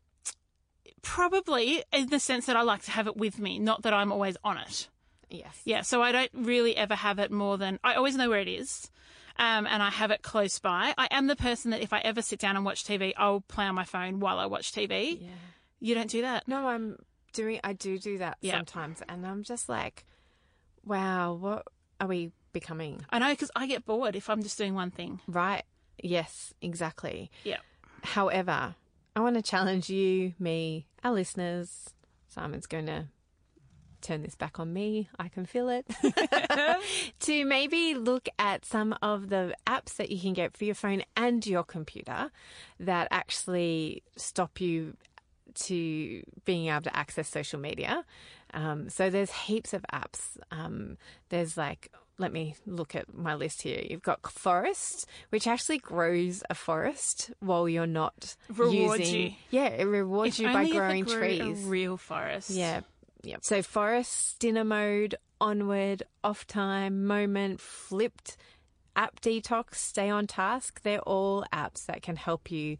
probably 1.01 1.83
in 1.93 2.07
the 2.09 2.19
sense 2.19 2.45
that 2.45 2.55
I 2.55 2.61
like 2.61 2.83
to 2.83 2.91
have 2.91 3.07
it 3.07 3.17
with 3.17 3.39
me, 3.39 3.59
not 3.59 3.83
that 3.83 3.93
I'm 3.93 4.11
always 4.11 4.37
on 4.43 4.57
it. 4.57 4.87
Yes. 5.29 5.61
Yeah, 5.65 5.81
so 5.81 6.01
I 6.01 6.11
don't 6.11 6.31
really 6.33 6.75
ever 6.75 6.95
have 6.95 7.19
it 7.19 7.31
more 7.31 7.57
than 7.57 7.79
I 7.83 7.95
always 7.95 8.15
know 8.15 8.29
where 8.29 8.39
it 8.39 8.47
is. 8.47 8.89
Um, 9.39 9.67
and 9.67 9.83
I 9.83 9.89
have 9.91 10.11
it 10.11 10.21
close 10.23 10.57
by. 10.59 10.93
I 10.97 11.07
am 11.11 11.27
the 11.27 11.35
person 11.35 11.71
that 11.71 11.81
if 11.81 11.93
I 11.93 11.99
ever 11.99 12.21
sit 12.21 12.39
down 12.39 12.55
and 12.55 12.65
watch 12.65 12.83
TV, 12.83 13.13
I'll 13.17 13.41
play 13.41 13.65
on 13.65 13.75
my 13.75 13.83
phone 13.83 14.19
while 14.19 14.39
I 14.39 14.45
watch 14.47 14.71
TV. 14.71 15.21
Yeah. 15.21 15.27
You 15.79 15.93
don't 15.95 16.09
do 16.09 16.21
that. 16.23 16.47
No, 16.47 16.67
I'm 16.67 16.97
doing. 17.33 17.59
I 17.63 17.73
do 17.73 17.99
do 17.99 18.17
that 18.17 18.37
Yeah. 18.41 18.53
sometimes, 18.53 19.01
and 19.07 19.25
I'm 19.27 19.43
just 19.43 19.69
like, 19.69 20.05
wow, 20.83 21.33
what 21.33 21.67
are 22.01 22.07
we 22.07 22.31
becoming? 22.53 23.01
I 23.09 23.19
know 23.19 23.29
because 23.29 23.51
I 23.55 23.67
get 23.67 23.85
bored 23.85 24.15
if 24.15 24.29
I'm 24.29 24.41
just 24.41 24.57
doing 24.57 24.73
one 24.73 24.89
thing. 24.91 25.19
Right. 25.27 25.63
Yes. 26.01 26.53
Exactly. 26.61 27.29
Yeah. 27.43 27.57
However, 28.03 28.75
I 29.15 29.19
want 29.19 29.35
to 29.35 29.41
challenge 29.41 29.89
you, 29.89 30.33
me, 30.39 30.87
our 31.03 31.11
listeners. 31.13 31.93
Simon's 32.29 32.67
going 32.67 32.85
to 32.87 33.05
turn 34.01 34.23
this 34.23 34.35
back 34.35 34.59
on 34.59 34.73
me. 34.73 35.09
I 35.19 35.27
can 35.27 35.45
feel 35.45 35.69
it. 35.69 35.85
to 37.21 37.45
maybe 37.45 37.95
look 37.95 38.27
at 38.39 38.65
some 38.65 38.95
of 39.01 39.29
the 39.29 39.55
apps 39.65 39.95
that 39.97 40.11
you 40.11 40.19
can 40.19 40.33
get 40.33 40.55
for 40.55 40.65
your 40.65 40.75
phone 40.75 41.03
and 41.15 41.45
your 41.45 41.63
computer 41.63 42.31
that 42.79 43.07
actually 43.11 44.03
stop 44.15 44.59
you 44.61 44.95
to 45.55 46.23
being 46.45 46.67
able 46.67 46.81
to 46.81 46.95
access 46.95 47.27
social 47.27 47.59
media. 47.59 48.05
Um, 48.53 48.89
so 48.89 49.09
there's 49.09 49.31
heaps 49.31 49.73
of 49.73 49.83
apps. 49.91 50.37
Um, 50.51 50.97
there's 51.29 51.57
like 51.57 51.91
let 52.19 52.33
me 52.33 52.55
look 52.65 52.95
at 52.95 53.13
my 53.15 53.35
list 53.35 53.61
here. 53.61 53.81
You've 53.87 54.01
got 54.01 54.29
forest, 54.31 55.05
which 55.29 55.45
actually 55.47 55.77
grows 55.77 56.43
a 56.49 56.55
forest 56.55 57.31
while 57.39 57.69
you're 57.69 57.85
not 57.85 58.35
Rewards 58.49 58.99
using. 59.01 59.21
you. 59.21 59.31
Yeah, 59.51 59.67
it 59.67 59.83
rewards 59.83 60.35
If 60.35 60.39
you 60.39 60.47
by 60.47 60.53
only 60.53 60.69
if 60.71 60.75
it 60.75 60.77
growing 60.77 61.05
trees. 61.05 61.65
A 61.65 61.69
real 61.69 61.97
forest. 61.97 62.49
Yeah. 62.49 62.81
Yep. 63.23 63.39
So 63.43 63.61
forest, 63.61 64.39
dinner 64.39 64.63
mode, 64.63 65.15
onward, 65.41 66.03
off 66.23 66.47
time, 66.47 67.05
moment, 67.05 67.59
Flipd, 67.59 68.35
app 68.95 69.21
detox, 69.21 69.75
stay 69.75 70.09
on 70.09 70.27
task. 70.27 70.81
They're 70.83 71.01
all 71.01 71.45
apps 71.53 71.85
that 71.85 72.01
can 72.01 72.15
help 72.15 72.51
you 72.51 72.77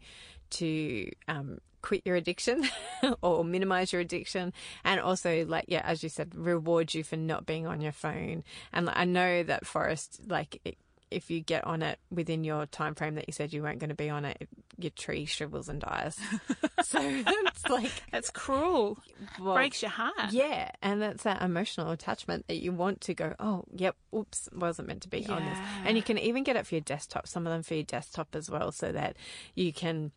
to 0.50 1.10
um, 1.28 1.58
quit 1.82 2.02
your 2.04 2.16
addiction 2.16 2.68
or 3.22 3.44
minimize 3.44 3.92
your 3.92 4.00
addiction. 4.00 4.52
And 4.84 5.00
also, 5.00 5.44
like, 5.46 5.66
yeah, 5.68 5.82
as 5.84 6.02
you 6.02 6.08
said, 6.08 6.34
reward 6.34 6.94
you 6.94 7.04
for 7.04 7.16
not 7.16 7.46
being 7.46 7.66
on 7.66 7.80
your 7.80 7.92
phone. 7.92 8.44
And 8.72 8.90
I 8.90 9.04
know 9.04 9.42
that 9.42 9.66
forest, 9.66 10.20
like, 10.26 10.60
it, 10.64 10.76
if 11.10 11.30
you 11.30 11.40
get 11.40 11.64
on 11.66 11.82
it 11.82 11.98
within 12.10 12.44
your 12.44 12.66
time 12.66 12.94
frame 12.94 13.14
that 13.16 13.24
you 13.28 13.32
said 13.32 13.52
you 13.52 13.62
weren't 13.62 13.78
going 13.78 13.88
to 13.90 13.94
be 13.96 14.08
on 14.10 14.24
it, 14.24 14.48
your 14.78 14.90
tree 14.90 15.24
shrivels 15.24 15.68
and 15.68 15.80
dies. 15.80 16.16
so 16.84 16.98
it's 17.02 17.68
like 17.68 17.90
That's 18.12 18.30
cruel. 18.30 18.98
well, 19.40 19.54
Breaks 19.54 19.82
your 19.82 19.90
heart. 19.90 20.30
yeah, 20.32 20.70
and 20.82 21.00
that's 21.02 21.22
that 21.24 21.42
emotional 21.42 21.90
attachment 21.90 22.46
that 22.48 22.58
you 22.58 22.72
want 22.72 23.00
to 23.02 23.14
go, 23.14 23.34
oh, 23.40 23.64
yep, 23.74 23.96
oops, 24.14 24.48
wasn't 24.54 24.88
meant 24.88 25.02
to 25.02 25.08
be 25.08 25.26
on 25.26 25.44
this. 25.44 25.58
And 25.84 25.96
you 25.96 26.02
can 26.02 26.18
even 26.18 26.44
get 26.44 26.56
it 26.56 26.66
for 26.66 26.74
your 26.74 26.82
desktop, 26.82 27.26
some 27.26 27.46
of 27.46 27.52
them 27.52 27.62
for 27.62 27.74
your 27.74 27.82
desktop 27.84 28.34
as 28.34 28.50
well, 28.50 28.72
so 28.72 28.92
that 28.92 29.16
you 29.54 29.72
can 29.72 30.12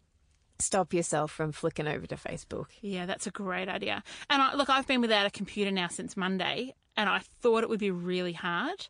stop 0.60 0.94
yourself 0.94 1.32
from 1.32 1.52
flicking 1.52 1.88
over 1.88 2.06
to 2.06 2.16
Facebook. 2.16 2.68
Yeah, 2.82 3.06
that's 3.08 3.26
a 3.26 3.32
great 3.32 3.68
idea. 3.68 4.04
And 4.30 4.42
I, 4.42 4.54
look, 4.54 4.70
I've 4.70 4.86
been 4.86 5.02
without 5.02 5.26
a 5.26 5.32
computer 5.32 5.72
now 5.72 5.88
since 5.88 6.16
Monday, 6.16 6.76
and 6.96 7.10
I 7.10 7.22
thought 7.42 7.64
it 7.64 7.70
would 7.70 7.80
be 7.80 7.90
really 7.90 8.34
hard, 8.34 8.88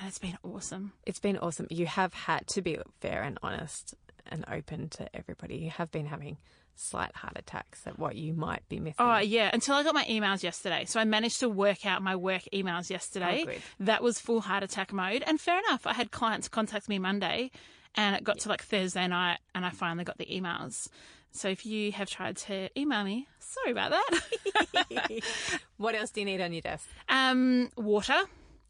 and 0.00 0.08
it's 0.08 0.18
been 0.18 0.38
awesome. 0.42 0.92
It's 1.04 1.18
been 1.18 1.36
awesome. 1.36 1.66
You 1.68 1.84
have 1.86 2.14
had 2.14 2.46
to 2.48 2.62
be 2.62 2.78
fair 3.00 3.22
and 3.22 3.38
honest 3.42 3.94
and 4.26 4.44
open 4.50 4.88
to 4.88 5.14
everybody. 5.14 5.58
You 5.58 5.70
have 5.70 5.90
been 5.90 6.06
having 6.06 6.38
slight 6.74 7.14
heart 7.14 7.34
attacks 7.36 7.86
at 7.86 7.98
what 7.98 8.16
you 8.16 8.32
might 8.32 8.66
be 8.70 8.80
missing. 8.80 8.96
Oh, 8.98 9.18
yeah, 9.18 9.50
until 9.52 9.74
I 9.74 9.82
got 9.82 9.94
my 9.94 10.04
emails 10.04 10.42
yesterday. 10.42 10.86
So 10.86 11.00
I 11.00 11.04
managed 11.04 11.40
to 11.40 11.50
work 11.50 11.84
out 11.84 12.02
my 12.02 12.16
work 12.16 12.42
emails 12.54 12.88
yesterday. 12.88 13.44
Oh. 13.46 13.52
That 13.80 14.02
was 14.02 14.18
full 14.18 14.40
heart 14.40 14.62
attack 14.62 14.90
mode. 14.90 15.22
And 15.26 15.38
fair 15.38 15.58
enough, 15.58 15.86
I 15.86 15.92
had 15.92 16.10
clients 16.10 16.48
contact 16.48 16.88
me 16.88 16.98
Monday, 16.98 17.50
and 17.94 18.16
it 18.16 18.24
got 18.24 18.38
to 18.40 18.48
like 18.48 18.62
Thursday 18.62 19.06
night, 19.06 19.38
and 19.54 19.66
I 19.66 19.70
finally 19.70 20.04
got 20.04 20.16
the 20.16 20.26
emails. 20.26 20.88
So 21.32 21.48
if 21.48 21.66
you 21.66 21.92
have 21.92 22.08
tried 22.08 22.38
to 22.38 22.70
email 22.78 23.04
me, 23.04 23.28
sorry 23.38 23.72
about 23.72 23.90
that. 23.90 25.22
what 25.76 25.94
else 25.94 26.10
do 26.10 26.20
you 26.20 26.26
need 26.26 26.40
on 26.40 26.52
your 26.52 26.62
desk? 26.62 26.88
um, 27.10 27.68
water. 27.76 28.16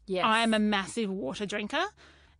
Yes. 0.07 0.25
I 0.25 0.39
am 0.41 0.53
a 0.53 0.59
massive 0.59 1.09
water 1.09 1.45
drinker. 1.45 1.85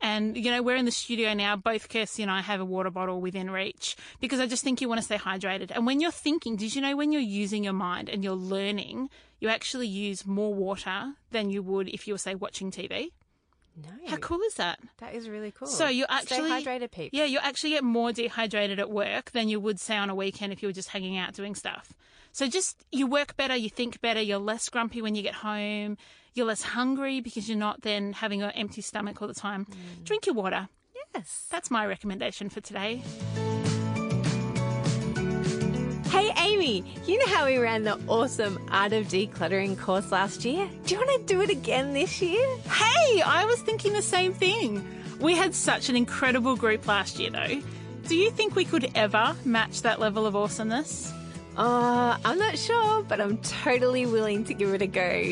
And, 0.01 0.35
you 0.35 0.49
know, 0.49 0.63
we're 0.63 0.75
in 0.75 0.85
the 0.85 0.91
studio 0.91 1.33
now. 1.35 1.55
Both 1.55 1.89
Kirsty 1.89 2.23
and 2.23 2.31
I 2.31 2.41
have 2.41 2.59
a 2.59 2.65
water 2.65 2.89
bottle 2.89 3.21
within 3.21 3.51
reach 3.51 3.95
because 4.19 4.39
I 4.39 4.47
just 4.47 4.63
think 4.63 4.81
you 4.81 4.89
want 4.89 4.99
to 4.99 5.05
stay 5.05 5.17
hydrated. 5.17 5.71
And 5.73 5.85
when 5.85 6.01
you're 6.01 6.11
thinking, 6.11 6.55
did 6.55 6.73
you 6.73 6.81
know 6.81 6.95
when 6.95 7.11
you're 7.11 7.21
using 7.21 7.63
your 7.63 7.73
mind 7.73 8.09
and 8.09 8.23
you're 8.23 8.33
learning, 8.33 9.09
you 9.39 9.49
actually 9.49 9.87
use 9.87 10.25
more 10.25 10.53
water 10.53 11.13
than 11.29 11.51
you 11.51 11.61
would 11.61 11.87
if 11.89 12.07
you 12.07 12.15
were, 12.15 12.17
say, 12.17 12.33
watching 12.33 12.71
TV? 12.71 13.11
No. 13.75 13.89
How 14.07 14.17
cool 14.17 14.41
is 14.41 14.55
that? 14.55 14.79
That 14.97 15.15
is 15.15 15.29
really 15.29 15.51
cool. 15.51 15.67
So 15.67 15.87
you 15.87 16.05
actually 16.09 16.49
Stay 16.49 16.63
hydrated, 16.63 16.91
peeps. 16.91 17.13
Yeah, 17.13 17.25
you 17.25 17.39
actually 17.39 17.71
get 17.71 17.83
more 17.83 18.11
dehydrated 18.11 18.79
at 18.79 18.91
work 18.91 19.31
than 19.31 19.49
you 19.49 19.59
would 19.59 19.79
say 19.79 19.95
on 19.95 20.09
a 20.09 20.15
weekend 20.15 20.51
if 20.51 20.61
you 20.61 20.67
were 20.67 20.73
just 20.73 20.89
hanging 20.89 21.17
out 21.17 21.33
doing 21.33 21.55
stuff. 21.55 21.93
So 22.33 22.47
just 22.47 22.85
you 22.91 23.07
work 23.07 23.35
better, 23.37 23.55
you 23.55 23.69
think 23.69 24.01
better, 24.01 24.21
you're 24.21 24.39
less 24.39 24.69
grumpy 24.69 25.01
when 25.01 25.15
you 25.15 25.21
get 25.21 25.35
home, 25.35 25.97
you're 26.33 26.45
less 26.45 26.61
hungry 26.61 27.19
because 27.19 27.49
you're 27.49 27.57
not 27.57 27.81
then 27.81 28.13
having 28.13 28.41
an 28.41 28.51
empty 28.51 28.81
stomach 28.81 29.21
all 29.21 29.27
the 29.27 29.33
time. 29.33 29.65
Mm. 29.65 30.03
Drink 30.03 30.25
your 30.25 30.35
water. 30.35 30.69
Yes. 31.13 31.47
That's 31.49 31.69
my 31.69 31.85
recommendation 31.85 32.49
for 32.49 32.61
today. 32.61 33.03
Hey, 36.11 36.33
Amy, 36.39 36.83
you 37.05 37.17
know 37.19 37.33
how 37.33 37.45
we 37.45 37.57
ran 37.57 37.85
the 37.85 37.97
awesome 38.05 38.59
Art 38.69 38.91
of 38.91 39.07
Decluttering 39.07 39.79
course 39.79 40.11
last 40.11 40.43
year? 40.43 40.69
Do 40.85 40.93
you 40.93 40.99
want 40.99 41.25
to 41.25 41.33
do 41.33 41.41
it 41.41 41.49
again 41.49 41.93
this 41.93 42.21
year? 42.21 42.45
Hey, 42.65 43.21
I 43.21 43.45
was 43.45 43.61
thinking 43.61 43.93
the 43.93 44.01
same 44.01 44.33
thing. 44.33 44.85
We 45.21 45.37
had 45.37 45.55
such 45.55 45.87
an 45.87 45.95
incredible 45.95 46.57
group 46.57 46.85
last 46.85 47.17
year 47.17 47.29
though. 47.29 47.61
Do 48.09 48.17
you 48.17 48.29
think 48.29 48.57
we 48.57 48.65
could 48.65 48.91
ever 48.93 49.37
match 49.45 49.83
that 49.83 50.01
level 50.01 50.25
of 50.25 50.35
awesomeness? 50.35 51.13
Uh, 51.55 52.17
I'm 52.25 52.37
not 52.37 52.57
sure, 52.57 53.03
but 53.03 53.21
I'm 53.21 53.37
totally 53.37 54.05
willing 54.05 54.43
to 54.43 54.53
give 54.53 54.73
it 54.73 54.81
a 54.81 54.87
go. 54.87 55.31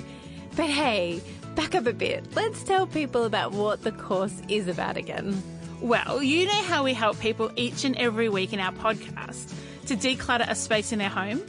But 0.55 0.69
hey, 0.69 1.21
back 1.55 1.75
up 1.75 1.87
a 1.87 1.93
bit. 1.93 2.23
Let's 2.37 2.63
tell 2.63 2.87
people 2.87 3.25
about 3.25 3.51
what 3.51 3.83
the 3.83 3.91
course 3.91 4.41
is 4.47 4.69
about 4.69 4.95
again. 4.95 5.43
Well, 5.81 6.23
you 6.23 6.45
know 6.45 6.63
how 6.63 6.85
we 6.85 6.93
help 6.93 7.19
people 7.19 7.51
each 7.57 7.83
and 7.83 7.97
every 7.97 8.29
week 8.29 8.53
in 8.53 8.61
our 8.61 8.71
podcast 8.71 9.53
to 9.89 9.95
declutter 9.95 10.49
a 10.49 10.55
space 10.55 10.91
in 10.91 10.99
their 10.99 11.09
home? 11.09 11.41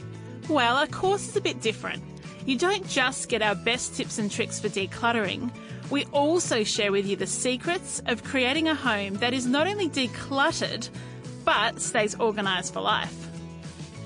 Well, 0.49 0.77
our 0.77 0.87
course 0.87 1.29
is 1.29 1.35
a 1.35 1.41
bit 1.41 1.61
different. 1.61 2.03
You 2.45 2.57
don't 2.57 2.87
just 2.87 3.29
get 3.29 3.41
our 3.41 3.55
best 3.55 3.95
tips 3.95 4.19
and 4.19 4.29
tricks 4.29 4.59
for 4.59 4.67
decluttering, 4.67 5.51
we 5.91 6.05
also 6.13 6.63
share 6.63 6.93
with 6.93 7.05
you 7.05 7.17
the 7.17 7.27
secrets 7.27 8.01
of 8.05 8.23
creating 8.23 8.69
a 8.69 8.73
home 8.73 9.15
that 9.15 9.33
is 9.33 9.45
not 9.45 9.67
only 9.67 9.89
decluttered, 9.89 10.89
but 11.43 11.81
stays 11.81 12.17
organised 12.17 12.73
for 12.73 12.79
life. 12.79 13.13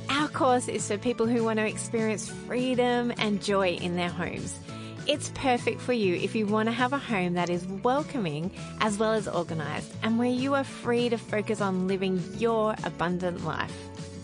Our 0.09 0.27
course 0.27 0.67
is 0.67 0.87
for 0.87 0.97
people 0.97 1.27
who 1.27 1.43
want 1.43 1.59
to 1.59 1.67
experience 1.67 2.27
freedom 2.27 3.13
and 3.19 3.41
joy 3.41 3.73
in 3.75 3.95
their 3.97 4.09
homes. 4.09 4.57
It's 5.05 5.29
perfect 5.35 5.79
for 5.79 5.93
you 5.93 6.15
if 6.15 6.33
you 6.33 6.47
want 6.47 6.69
to 6.69 6.73
have 6.73 6.91
a 6.91 6.97
home 6.97 7.35
that 7.35 7.51
is 7.51 7.67
welcoming 7.67 8.49
as 8.81 8.97
well 8.97 9.13
as 9.13 9.27
organised 9.27 9.93
and 10.01 10.17
where 10.17 10.27
you 10.27 10.55
are 10.55 10.63
free 10.63 11.09
to 11.09 11.19
focus 11.19 11.61
on 11.61 11.87
living 11.87 12.19
your 12.39 12.75
abundant 12.83 13.45
life. 13.45 13.77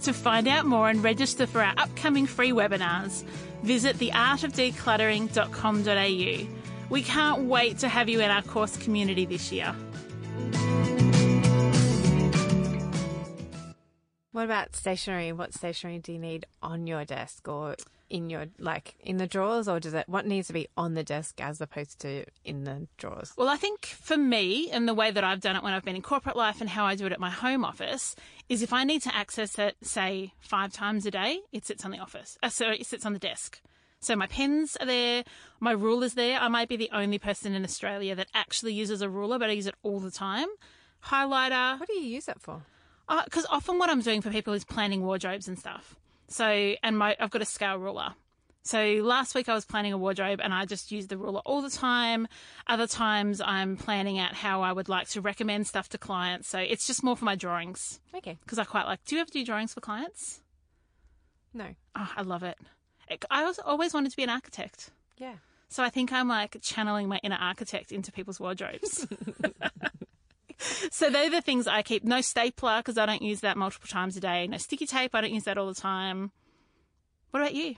To 0.03 0.13
find 0.13 0.47
out 0.47 0.65
more 0.65 0.87
and 0.89 1.03
register 1.03 1.45
for 1.45 1.61
our 1.61 1.73
upcoming 1.77 2.25
free 2.25 2.51
webinars, 2.51 3.23
visit 3.61 3.97
theartofdecluttering.com.au. 3.97 6.47
We 6.89 7.03
can't 7.03 7.43
wait 7.43 7.77
to 7.79 7.87
have 7.87 8.09
you 8.09 8.19
in 8.19 8.31
our 8.31 8.41
course 8.41 8.75
community 8.77 9.25
this 9.25 9.51
year. 9.51 9.75
What 14.31 14.45
about 14.45 14.75
stationery? 14.75 15.33
What 15.33 15.53
stationery 15.53 15.99
do 15.99 16.13
you 16.13 16.19
need 16.19 16.47
on 16.63 16.87
your 16.87 17.05
desk 17.05 17.47
or 17.47 17.75
in 18.11 18.29
your 18.29 18.47
like 18.59 18.95
in 18.99 19.17
the 19.17 19.25
drawers 19.25 19.67
or 19.67 19.79
does 19.79 19.93
it 19.93 20.07
what 20.07 20.27
needs 20.27 20.47
to 20.47 20.53
be 20.53 20.67
on 20.75 20.93
the 20.93 21.03
desk 21.03 21.39
as 21.39 21.61
opposed 21.61 21.99
to 22.01 22.25
in 22.43 22.65
the 22.65 22.87
drawers? 22.97 23.33
Well, 23.37 23.47
I 23.47 23.55
think 23.55 23.85
for 23.85 24.17
me, 24.17 24.69
and 24.69 24.87
the 24.87 24.93
way 24.93 25.11
that 25.11 25.23
I've 25.23 25.39
done 25.39 25.55
it 25.55 25.63
when 25.63 25.73
I've 25.73 25.85
been 25.85 25.95
in 25.95 26.01
corporate 26.01 26.35
life 26.35 26.61
and 26.61 26.69
how 26.69 26.85
I 26.85 26.95
do 26.95 27.05
it 27.05 27.13
at 27.13 27.19
my 27.19 27.29
home 27.29 27.63
office, 27.63 28.15
is 28.49 28.61
if 28.61 28.73
I 28.73 28.83
need 28.83 29.01
to 29.03 29.15
access 29.15 29.57
it, 29.57 29.77
say, 29.81 30.33
five 30.39 30.73
times 30.73 31.05
a 31.05 31.11
day, 31.11 31.39
it 31.51 31.65
sits 31.65 31.85
on 31.85 31.91
the 31.91 31.99
office. 31.99 32.37
Uh, 32.43 32.49
so 32.49 32.69
it 32.69 32.85
sits 32.85 33.05
on 33.05 33.13
the 33.13 33.19
desk. 33.19 33.61
So 34.01 34.15
my 34.15 34.27
pens 34.27 34.75
are 34.79 34.85
there, 34.85 35.23
my 35.59 35.71
ruler's 35.71 36.15
there. 36.15 36.39
I 36.39 36.47
might 36.49 36.67
be 36.67 36.75
the 36.75 36.89
only 36.91 37.19
person 37.19 37.53
in 37.53 37.63
Australia 37.63 38.15
that 38.15 38.27
actually 38.33 38.73
uses 38.73 39.01
a 39.01 39.09
ruler, 39.09 39.39
but 39.39 39.49
I 39.49 39.53
use 39.53 39.67
it 39.67 39.75
all 39.83 39.99
the 39.99 40.11
time. 40.11 40.47
Highlighter. 41.05 41.79
What 41.79 41.87
do 41.87 41.93
you 41.93 42.07
use 42.07 42.27
it 42.27 42.41
for? 42.41 42.63
Because 43.25 43.45
often 43.49 43.77
what 43.77 43.89
I'm 43.89 44.01
doing 44.01 44.21
for 44.21 44.29
people 44.29 44.53
is 44.53 44.63
planning 44.63 45.03
wardrobes 45.03 45.47
and 45.47 45.57
stuff. 45.57 45.95
So, 46.31 46.45
and 46.81 46.97
my 46.97 47.15
I've 47.19 47.29
got 47.29 47.41
a 47.41 47.45
scale 47.45 47.77
ruler. 47.77 48.13
So 48.63 48.99
last 49.01 49.33
week 49.33 49.49
I 49.49 49.55
was 49.55 49.65
planning 49.65 49.91
a 49.91 49.97
wardrobe 49.97 50.39
and 50.41 50.53
I 50.53 50.65
just 50.65 50.91
use 50.91 51.07
the 51.07 51.17
ruler 51.17 51.41
all 51.45 51.61
the 51.63 51.69
time. 51.69 52.27
Other 52.67 52.85
times 52.85 53.41
I'm 53.43 53.75
planning 53.75 54.19
out 54.19 54.33
how 54.35 54.61
I 54.61 54.71
would 54.71 54.87
like 54.87 55.09
to 55.09 55.21
recommend 55.21 55.65
stuff 55.65 55.89
to 55.89 55.97
clients. 55.97 56.47
So 56.47 56.59
it's 56.59 56.85
just 56.85 57.03
more 57.03 57.17
for 57.17 57.25
my 57.25 57.35
drawings 57.35 57.99
Okay. 58.13 58.37
because 58.41 58.59
I 58.59 58.63
quite 58.63 58.85
like. 58.85 59.03
Do 59.05 59.15
you 59.15 59.21
ever 59.21 59.31
do 59.31 59.43
drawings 59.43 59.73
for 59.73 59.81
clients? 59.81 60.41
No. 61.53 61.65
Oh, 61.95 62.11
I 62.15 62.21
love 62.21 62.43
it. 62.43 62.57
it 63.09 63.25
I 63.31 63.43
was 63.43 63.57
always 63.59 63.93
wanted 63.93 64.11
to 64.11 64.15
be 64.17 64.23
an 64.23 64.29
architect. 64.29 64.91
Yeah. 65.17 65.33
So 65.69 65.83
I 65.83 65.89
think 65.89 66.13
I'm 66.13 66.27
like 66.27 66.57
channeling 66.61 67.07
my 67.07 67.19
inner 67.23 67.37
architect 67.39 67.91
into 67.91 68.11
people's 68.11 68.39
wardrobes. 68.39 69.07
so 70.91 71.09
they're 71.09 71.29
the 71.29 71.41
things 71.41 71.67
I 71.67 71.81
keep. 71.81 72.03
No 72.03 72.21
stapler 72.21 72.77
because 72.79 72.97
I 72.97 73.05
don't 73.05 73.21
use 73.21 73.41
that 73.41 73.57
multiple 73.57 73.87
times 73.87 74.15
a 74.17 74.19
day. 74.19 74.47
No 74.47 74.57
sticky 74.57 74.85
tape. 74.85 75.13
I 75.15 75.21
don't 75.21 75.33
use 75.33 75.43
that 75.45 75.57
all 75.57 75.67
the 75.67 75.73
time. 75.79 76.31
What 77.31 77.41
about 77.41 77.55
you? 77.55 77.75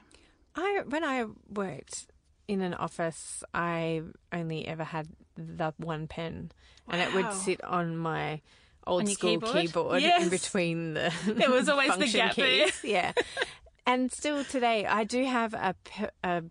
I 0.55 0.81
when 0.87 1.03
I 1.03 1.25
worked 1.49 2.07
in 2.47 2.61
an 2.61 2.73
office, 2.73 3.43
I 3.53 4.01
only 4.31 4.67
ever 4.67 4.83
had 4.83 5.07
the 5.35 5.73
one 5.77 6.07
pen, 6.07 6.51
and 6.89 7.01
it 7.01 7.13
would 7.13 7.33
sit 7.33 7.63
on 7.63 7.97
my 7.97 8.41
old 8.85 9.01
On 9.03 9.07
school 9.07 9.29
keyboard? 9.39 9.53
keyboard, 9.55 10.01
Yes. 10.01 10.23
in 10.23 10.29
between 10.29 10.93
the 10.93 11.13
There 11.25 11.49
was 11.49 11.69
always 11.69 11.95
the 11.97 12.07
gap 12.07 12.35
there. 12.35 12.65
keys. 12.65 12.79
Yeah. 12.83 13.13
And 13.85 14.11
still 14.11 14.43
today, 14.43 14.85
I 14.85 15.03
do 15.05 15.23
have 15.25 15.53
a, 15.53 15.75
a 16.23 16.43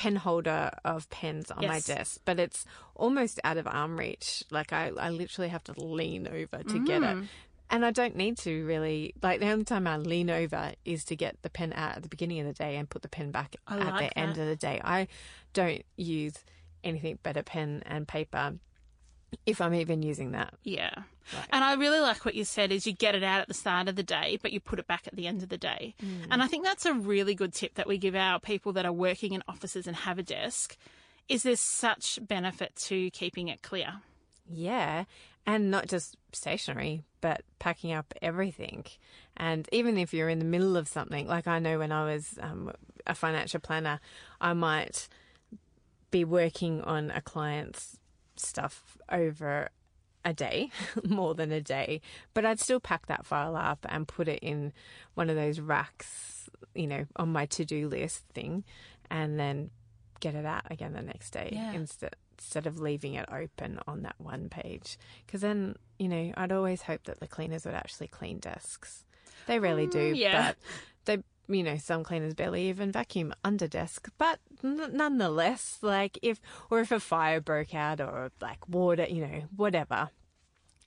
pen 0.00 0.16
holder 0.16 0.70
of 0.84 1.08
pens 1.10 1.50
on 1.50 1.62
my 1.66 1.80
desk, 1.80 2.20
but 2.24 2.38
it's 2.40 2.64
almost 2.94 3.38
out 3.44 3.58
of 3.58 3.66
arm 3.66 3.98
reach. 3.98 4.42
Like 4.50 4.72
I, 4.72 4.90
I 4.98 5.10
literally 5.10 5.48
have 5.50 5.62
to 5.64 5.74
lean 5.80 6.26
over 6.26 6.62
to 6.62 6.78
get 6.78 7.02
Mm. 7.02 7.22
it. 7.22 7.28
And 7.72 7.84
I 7.84 7.90
don't 7.92 8.16
need 8.16 8.36
to 8.38 8.64
really. 8.66 9.14
Like 9.22 9.38
the 9.40 9.48
only 9.50 9.64
time 9.64 9.86
I 9.86 9.96
lean 9.96 10.28
over 10.30 10.72
is 10.84 11.04
to 11.04 11.14
get 11.16 11.40
the 11.42 11.50
pen 11.50 11.72
out 11.74 11.96
at 11.96 12.02
the 12.02 12.08
beginning 12.08 12.40
of 12.40 12.46
the 12.46 12.52
day 12.64 12.76
and 12.76 12.88
put 12.88 13.02
the 13.02 13.08
pen 13.08 13.30
back 13.30 13.54
I 13.68 13.78
at 13.78 13.86
like 13.86 13.98
the 14.10 14.18
end 14.18 14.38
of 14.38 14.46
the 14.46 14.56
day. 14.56 14.80
I 14.82 15.06
don't 15.52 15.82
use 15.96 16.34
anything 16.82 17.18
but 17.22 17.36
a 17.36 17.42
pen 17.42 17.82
and 17.86 18.08
paper 18.08 18.54
if 19.46 19.60
I'm 19.60 19.74
even 19.74 20.02
using 20.02 20.32
that. 20.32 20.54
Yeah. 20.64 20.94
And 21.50 21.62
I 21.64 21.74
really 21.74 22.00
like 22.00 22.24
what 22.24 22.34
you 22.34 22.44
said 22.44 22.72
is 22.72 22.86
you 22.86 22.92
get 22.92 23.14
it 23.14 23.22
out 23.22 23.40
at 23.40 23.48
the 23.48 23.54
start 23.54 23.88
of 23.88 23.96
the 23.96 24.02
day, 24.02 24.38
but 24.42 24.52
you 24.52 24.60
put 24.60 24.78
it 24.78 24.86
back 24.86 25.06
at 25.06 25.14
the 25.14 25.26
end 25.26 25.42
of 25.42 25.48
the 25.48 25.58
day. 25.58 25.94
Mm. 26.02 26.26
And 26.30 26.42
I 26.42 26.46
think 26.46 26.64
that's 26.64 26.86
a 26.86 26.94
really 26.94 27.34
good 27.34 27.54
tip 27.54 27.74
that 27.74 27.86
we 27.86 27.98
give 27.98 28.14
our 28.14 28.40
people 28.40 28.72
that 28.72 28.84
are 28.84 28.92
working 28.92 29.32
in 29.32 29.42
offices 29.48 29.86
and 29.86 29.96
have 29.96 30.18
a 30.18 30.22
desk 30.22 30.76
is 31.28 31.44
there's 31.44 31.60
such 31.60 32.18
benefit 32.26 32.74
to 32.74 33.10
keeping 33.10 33.48
it 33.48 33.62
clear. 33.62 34.00
Yeah, 34.52 35.04
and 35.46 35.70
not 35.70 35.86
just 35.86 36.16
stationery, 36.32 37.02
but 37.20 37.42
packing 37.60 37.92
up 37.92 38.12
everything. 38.20 38.84
And 39.36 39.68
even 39.70 39.96
if 39.96 40.12
you're 40.12 40.28
in 40.28 40.40
the 40.40 40.44
middle 40.44 40.76
of 40.76 40.88
something, 40.88 41.28
like 41.28 41.46
I 41.46 41.60
know 41.60 41.78
when 41.78 41.92
I 41.92 42.04
was 42.04 42.36
um, 42.42 42.72
a 43.06 43.14
financial 43.14 43.60
planner, 43.60 44.00
I 44.40 44.52
might 44.54 45.08
be 46.10 46.24
working 46.24 46.82
on 46.82 47.12
a 47.12 47.20
client's 47.20 47.99
stuff 48.40 48.98
over 49.10 49.68
a 50.24 50.32
day, 50.34 50.70
more 51.08 51.34
than 51.34 51.50
a 51.52 51.60
day, 51.60 52.00
but 52.34 52.44
I'd 52.44 52.60
still 52.60 52.80
pack 52.80 53.06
that 53.06 53.24
file 53.24 53.56
up 53.56 53.86
and 53.88 54.06
put 54.06 54.28
it 54.28 54.40
in 54.42 54.72
one 55.14 55.30
of 55.30 55.36
those 55.36 55.60
racks, 55.60 56.50
you 56.74 56.86
know, 56.86 57.06
on 57.16 57.30
my 57.32 57.46
to 57.46 57.64
do 57.64 57.88
list 57.88 58.24
thing, 58.34 58.64
and 59.10 59.38
then 59.40 59.70
get 60.20 60.34
it 60.34 60.44
out 60.44 60.70
again 60.70 60.92
the 60.92 61.00
next 61.02 61.30
day 61.30 61.50
Yeah. 61.52 61.72
instead 61.72 62.14
instead 62.38 62.66
of 62.66 62.80
leaving 62.80 63.12
it 63.14 63.28
open 63.30 63.78
on 63.86 64.00
that 64.00 64.14
one 64.16 64.48
page. 64.48 64.98
Because 65.26 65.42
then, 65.42 65.76
you 65.98 66.08
know, 66.08 66.32
I'd 66.38 66.52
always 66.52 66.80
hope 66.80 67.04
that 67.04 67.20
the 67.20 67.26
cleaners 67.26 67.66
would 67.66 67.74
actually 67.74 68.06
clean 68.06 68.38
desks. 68.38 69.04
They 69.46 69.58
rarely 69.58 69.86
do, 69.86 70.14
Mm, 70.14 70.16
yeah. 70.16 70.46
but 70.48 70.56
they, 71.04 71.22
you 71.50 71.62
know, 71.62 71.76
some 71.76 72.04
cleaners 72.04 72.34
barely 72.34 72.68
even 72.68 72.92
vacuum 72.92 73.34
under 73.44 73.66
desk. 73.68 74.08
But 74.18 74.38
n- 74.64 74.90
nonetheless, 74.96 75.78
like 75.82 76.18
if 76.22 76.40
or 76.70 76.80
if 76.80 76.90
a 76.92 77.00
fire 77.00 77.40
broke 77.40 77.74
out 77.74 78.00
or 78.00 78.30
like 78.40 78.68
water, 78.68 79.06
you 79.08 79.26
know, 79.26 79.42
whatever, 79.56 80.10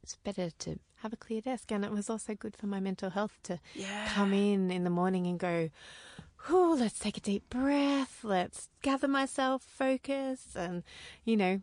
it's 0.01 0.15
better 0.17 0.49
to 0.59 0.79
have 1.01 1.13
a 1.13 1.17
clear 1.17 1.41
desk. 1.41 1.71
And 1.71 1.83
it 1.83 1.91
was 1.91 2.09
also 2.09 2.33
good 2.35 2.55
for 2.55 2.67
my 2.67 2.79
mental 2.79 3.09
health 3.09 3.37
to 3.43 3.59
Yeah. 3.75 4.07
come 4.13 4.33
in 4.33 4.71
in 4.71 4.83
the 4.83 4.89
morning 4.89 5.27
and 5.27 5.37
go, 5.39 5.69
Whew, 6.47 6.75
let's 6.75 6.99
take 6.99 7.15
a 7.17 7.21
deep 7.21 7.49
breath. 7.49 8.19
Let's 8.21 8.67
gather 8.81 9.07
myself, 9.07 9.61
focus, 9.63 10.55
and, 10.57 10.83
you 11.23 11.37
know, 11.37 11.61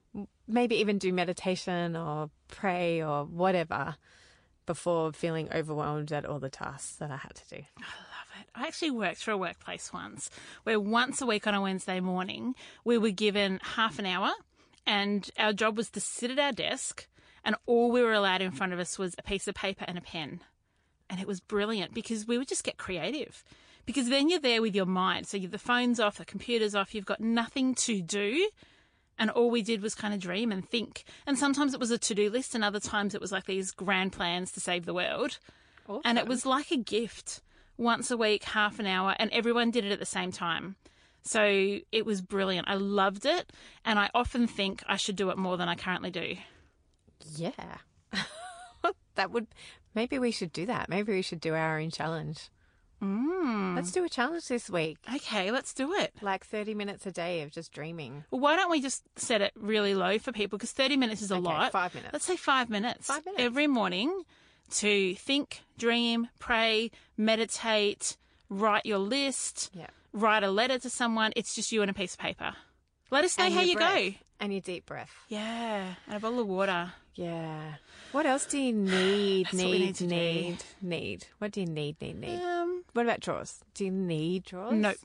maybe 0.49 0.77
even 0.77 0.97
do 0.97 1.13
meditation 1.13 1.95
or 1.97 2.31
pray 2.49 3.03
or 3.03 3.25
whatever 3.27 3.97
before 4.65 5.13
feeling 5.13 5.49
overwhelmed 5.53 6.13
at 6.13 6.25
all 6.25 6.39
the 6.39 6.49
tasks 6.49 6.97
that 6.97 7.11
I 7.11 7.17
had 7.19 7.35
to 7.35 7.57
do. 7.57 7.63
I 8.55 8.67
actually 8.67 8.91
worked 8.91 9.23
for 9.23 9.31
a 9.31 9.39
workplace 9.39 9.93
once 9.93 10.31
where 10.65 10.81
once 10.81 11.21
a 11.21 11.27
week 11.27 11.47
on 11.47 11.55
a 11.55 11.61
Wednesday 11.61 12.01
morning 12.01 12.55
we 12.85 12.99
were 12.99 13.11
given 13.11 13.61
half 13.63 13.99
an 13.99 14.07
hour 14.07 14.31
and 14.87 15.31
our 15.39 15.53
job 15.53 15.77
was 15.77 15.91
to 15.91 16.01
sit 16.01 16.31
at 16.31 16.39
our 16.39 16.53
desk 16.53 17.07
and 17.45 17.57
all 17.67 17.91
we 17.91 18.03
were 18.03 18.13
allowed 18.13 18.43
in 18.43 18.51
front 18.51 18.73
of 18.73 18.79
us 18.79 18.99
was 18.99 19.15
a 19.19 19.23
piece 19.23 19.49
of 19.49 19.55
paper 19.55 19.85
and 19.89 19.97
a 19.97 20.03
pen. 20.03 20.41
And 21.09 21.21
it 21.21 21.27
was 21.27 21.41
brilliant 21.41 21.95
because 21.95 22.27
we 22.27 22.39
would 22.39 22.49
just 22.49 22.65
get 22.65 22.77
creative. 22.77 23.43
Because 23.87 24.09
then 24.09 24.29
you're 24.29 24.41
there 24.41 24.63
with 24.63 24.75
your 24.75 24.87
mind. 24.87 25.27
So 25.27 25.39
the 25.39 25.59
phone's 25.59 25.99
off, 25.99 26.19
the 26.19 26.25
computer's 26.25 26.75
off, 26.75 26.95
you've 26.95 27.07
got 27.07 27.21
nothing 27.21 27.75
to 27.77 28.03
do. 28.03 28.49
And 29.19 29.31
all 29.31 29.51
we 29.51 29.63
did 29.63 29.83
was 29.83 29.95
kind 29.95 30.15
of 30.15 30.21
dream 30.21 30.53
and 30.53 30.69
think. 30.69 31.05
And 31.27 31.39
sometimes 31.39 31.75
it 31.75 31.81
was 31.81 31.91
a 31.91 31.99
to 31.99 32.15
do 32.15 32.31
list, 32.31 32.55
and 32.55 32.65
other 32.65 32.81
times 32.81 33.15
it 33.15 33.21
was 33.21 33.33
like 33.33 33.47
these 33.47 33.71
grand 33.71 34.13
plans 34.13 34.53
to 34.53 34.61
save 34.61 34.87
the 34.87 34.95
world. 34.95 35.39
And 36.05 36.19
it 36.19 36.29
was 36.29 36.47
like 36.47 36.71
a 36.71 36.77
gift 36.77 37.41
once 37.81 38.11
a 38.11 38.17
week, 38.17 38.45
half 38.45 38.79
an 38.79 38.87
hour, 38.87 39.17
and 39.19 39.31
everyone 39.33 39.71
did 39.71 39.85
it 39.85 39.91
at 39.93 39.99
the 39.99 40.07
same 40.07 40.31
time. 40.31 40.77
So 41.23 41.79
it 41.91 42.07
was 42.07 42.21
brilliant. 42.21 42.69
I 42.69 42.75
loved 42.75 43.27
it. 43.27 43.53
And 43.85 43.99
I 43.99 44.11
often 44.15 44.47
think 44.47 44.83
I 44.87 44.97
should 44.97 45.17
do 45.17 45.31
it 45.31 45.39
more 45.39 45.57
than 45.57 45.69
I 45.69 45.75
currently 45.75 46.11
do. 46.11 46.37
Yeah. 47.37 47.51
that 49.15 49.31
would, 49.31 49.47
maybe 49.95 50.19
we 50.19 50.31
should 50.31 50.53
do 50.53 50.67
that. 50.67 50.89
Maybe 50.89 51.13
we 51.13 51.23
should 51.23 51.41
do 51.41 51.55
our 51.55 51.79
own 51.79 51.91
challenge. 51.91 52.49
Mm. 53.03 53.77
Let's 53.77 53.93
do 53.93 54.05
a 54.05 54.09
challenge 54.11 54.47
this 54.49 54.69
week. 54.69 54.99
Okay, 55.15 55.51
let's 55.51 55.73
do 55.73 55.95
it. 55.95 56.13
Like 56.21 56.45
30 56.45 56.75
minutes 56.75 57.07
a 57.07 57.13
day 57.13 57.41
of 57.43 57.51
just 57.51 57.73
dreaming. 57.73 58.25
Well, 58.31 58.41
why 58.43 58.57
don't 58.57 58.71
we 58.71 58.83
just 58.83 59.03
set 59.17 59.41
it 59.41 59.53
really 59.57 59.95
low 59.95 60.19
for 60.19 60.33
people? 60.33 60.59
Because 60.59 60.73
30 60.73 60.99
minutes 60.99 61.23
is 61.23 61.31
a 61.31 61.37
Okay, 61.37 61.43
lot. 61.45 61.73
five 61.73 61.95
minutes. 61.95 62.13
Let's 62.13 62.27
say 62.27 62.37
five 62.37 62.69
minutes. 62.69 63.07
Five 63.07 63.25
minutes. 63.25 63.43
Every 63.43 63.67
morning 63.67 64.25
to 64.71 65.15
think, 65.17 65.61
dream, 65.79 66.29
pray, 66.39 66.91
meditate, 67.17 68.17
write 68.49 68.87
your 68.87 68.99
list, 68.99 69.71
Yeah. 69.75 69.87
write 70.13 70.43
a 70.43 70.51
letter 70.51 70.79
to 70.79 70.91
someone. 70.91 71.33
It's 71.37 71.55
just 71.55 71.73
you 71.73 71.83
and 71.83 71.91
a 71.91 71.95
piece 71.95 72.15
of 72.15 72.19
paper. 72.21 72.55
Let 73.11 73.25
us 73.25 73.37
know 73.39 73.45
And 73.47 73.55
how 73.55 73.61
you 73.61 73.77
breath. 73.77 73.95
go. 73.95 74.15
And 74.41 74.53
your 74.53 74.63
deep 74.63 74.87
breath. 74.87 75.15
Yeah, 75.29 75.95
and 76.07 76.17
a 76.17 76.21
bottle 76.21 76.41
of 76.41 76.47
water. 76.47 76.93
Yeah. 77.15 77.75
What 78.13 78.25
else 78.25 78.47
do 78.47 78.59
you 78.59 78.73
need? 78.73 79.53
Need, 79.53 79.81
need 79.81 79.95
to 79.97 80.05
do. 80.05 80.09
need, 80.15 80.65
need. 80.81 81.27
What 81.39 81.53
do 81.53 81.61
you 81.61 81.67
need, 81.67 82.01
need, 82.01 82.19
need? 82.21 82.41
Um, 82.41 82.85
What 82.95 83.05
about 83.05 83.21
drawers? 83.21 83.61
Do 83.75 83.85
you 83.85 83.91
need 83.91 84.45
drawers? 84.45 84.73
Nope. 84.75 84.97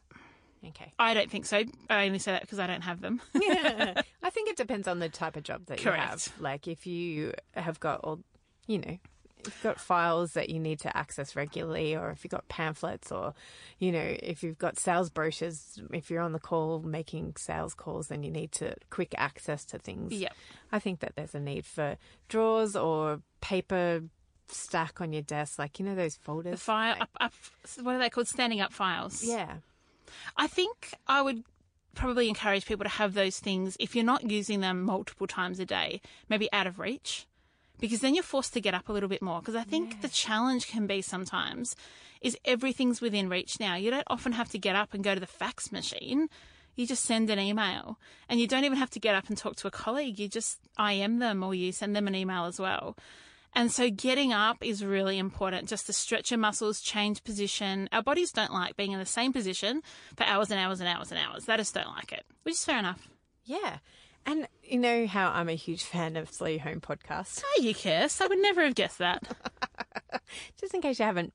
Okay. 0.66 0.94
I 0.98 1.14
don't 1.14 1.30
think 1.30 1.46
so. 1.46 1.64
I 1.90 2.06
only 2.08 2.18
say 2.20 2.32
that 2.32 2.42
because 2.42 2.58
I 2.60 2.66
don't 2.68 2.82
have 2.82 3.02
them. 3.02 3.22
Yeah. 3.36 4.02
I 4.24 4.30
think 4.30 4.50
it 4.50 4.56
depends 4.58 4.88
on 4.88 5.00
the 5.00 5.10
type 5.10 5.36
of 5.36 5.44
job 5.44 5.66
that 5.68 5.80
you 5.80 5.84
Correct. 5.92 6.10
have. 6.10 6.34
Like 6.40 6.68
if 6.68 6.88
you 6.88 7.34
have 7.54 7.80
got 7.80 8.00
all, 8.04 8.22
you 8.68 8.80
know, 8.80 8.98
you've 9.46 9.64
got 9.64 9.80
files 9.80 10.34
that 10.34 10.50
you 10.50 10.60
need 10.60 10.80
to 10.82 10.96
access 10.98 11.36
regularly, 11.36 11.96
or 11.96 12.10
if 12.12 12.24
you've 12.24 12.32
got 12.32 12.48
pamphlets, 12.48 13.12
or, 13.12 13.34
you 13.80 13.92
know, 13.92 14.16
if 14.22 14.44
you've 14.44 14.58
got 14.58 14.78
sales 14.80 15.10
brochures, 15.10 15.80
if 15.92 16.10
you're 16.12 16.22
on 16.22 16.34
the 16.34 16.40
call 16.40 16.80
making 16.82 17.34
sales 17.38 17.74
calls, 17.74 18.08
then 18.08 18.24
you 18.24 18.32
need 18.32 18.52
to 18.54 18.76
quick 18.90 19.14
access 19.18 19.66
to 19.66 19.80
things. 19.80 20.12
Yep. 20.14 20.34
I 20.72 20.80
think 20.80 21.00
that 21.00 21.14
there's 21.16 21.36
a 21.36 21.40
need 21.40 21.66
for 21.66 21.98
drawers 22.28 22.76
or 22.76 23.22
paper 23.42 24.02
stack 24.48 25.02
on 25.02 25.12
your 25.14 25.22
desk, 25.24 25.58
like 25.58 25.80
you 25.80 25.86
know 25.86 25.96
those 25.96 26.16
folders. 26.16 26.52
The 26.52 26.58
file 26.58 26.92
Like- 26.94 27.02
up, 27.02 27.10
up. 27.20 27.34
What 27.82 27.96
are 27.96 28.00
they 28.00 28.10
called? 28.10 28.28
Standing 28.28 28.62
up 28.62 28.72
files. 28.74 29.24
yeah. 29.24 29.56
I 30.38 30.48
think 30.48 30.94
I 31.08 31.22
would 31.22 31.44
probably 31.96 32.30
encourage 32.30 32.66
people 32.66 32.84
to 32.84 32.90
have 32.90 33.14
those 33.14 33.40
things 33.40 33.76
if 33.80 33.96
you're 33.96 34.06
not 34.06 34.30
using 34.30 34.60
them 34.60 34.84
multiple 34.84 35.28
times 35.28 35.60
a 35.60 35.66
day, 35.66 36.02
maybe 36.30 36.52
out 36.54 36.68
of 36.68 36.78
reach, 36.78 37.26
because 37.80 38.02
then 38.02 38.16
you're 38.16 38.24
forced 38.24 38.54
to 38.54 38.62
get 38.62 38.74
up 38.74 38.90
a 38.90 38.94
little 38.94 39.10
bit 39.10 39.22
more. 39.22 39.40
Because 39.40 39.56
I 39.56 39.64
think 39.64 40.02
the 40.02 40.10
challenge 40.10 40.68
can 40.68 40.88
be 40.88 41.02
sometimes 41.02 41.76
is 42.22 42.38
everything's 42.46 43.02
within 43.02 43.30
reach 43.30 43.60
now. 43.60 43.76
You 43.76 43.92
don't 43.92 44.08
often 44.08 44.32
have 44.32 44.50
to 44.50 44.58
get 44.58 44.76
up 44.76 44.94
and 44.94 45.04
go 45.04 45.14
to 45.14 45.20
the 45.20 45.28
fax 45.28 45.72
machine. 45.72 46.28
You 46.76 46.86
just 46.86 47.04
send 47.04 47.30
an 47.30 47.40
email 47.40 48.00
and 48.28 48.40
you 48.40 48.48
don't 48.48 48.66
even 48.66 48.78
have 48.78 48.90
to 48.92 49.00
get 49.00 49.16
up 49.16 49.30
and 49.30 49.38
talk 49.38 49.56
to 49.58 49.68
a 49.68 49.72
colleague. 49.72 50.20
You 50.20 50.28
just 50.28 50.60
IM 50.80 51.20
them 51.20 51.44
or 51.44 51.56
you 51.56 51.72
send 51.72 51.96
them 51.96 52.08
an 52.08 52.16
email 52.16 52.46
as 52.46 52.60
well. 52.60 52.98
And 53.54 53.72
so 53.72 53.90
getting 53.90 54.34
up 54.34 54.58
is 54.62 54.84
really 54.84 55.18
important 55.18 55.70
just 55.70 55.86
to 55.86 55.94
stretch 55.94 56.30
your 56.30 56.38
muscles, 56.38 56.82
change 56.82 57.24
position. 57.24 57.88
Our 57.94 58.04
bodies 58.04 58.34
don't 58.34 58.52
like 58.52 58.76
being 58.76 58.92
in 58.92 59.00
the 59.00 59.06
same 59.06 59.32
position 59.32 59.82
for 60.18 60.26
hours 60.26 60.52
and 60.52 60.60
hours 60.60 60.82
and 60.82 60.90
hours 60.90 61.10
and 61.10 61.20
hours. 61.20 61.46
They 61.46 61.56
just 61.56 61.74
don't 61.74 61.88
like 61.88 62.12
it, 62.12 62.26
which 62.44 62.56
is 62.56 62.66
fair 62.66 62.80
enough. 62.80 63.08
Yeah. 63.46 63.78
And 64.26 64.48
you 64.64 64.80
know 64.80 65.06
how 65.08 65.30
I'm 65.30 65.50
a 65.50 65.56
huge 65.56 65.84
fan 65.84 66.16
of 66.16 66.32
Slow 66.32 66.58
Home 66.58 66.82
podcast. 66.82 67.44
Oh, 67.46 67.62
you 67.62 67.74
kiss. 67.74 68.22
I 68.22 68.28
would 68.28 68.40
never 68.40 68.64
have 68.64 68.76
guessed 68.76 68.98
that. 68.98 69.24
Just 70.60 70.74
in 70.74 70.82
case 70.82 71.00
you 71.00 71.06
haven't 71.06 71.34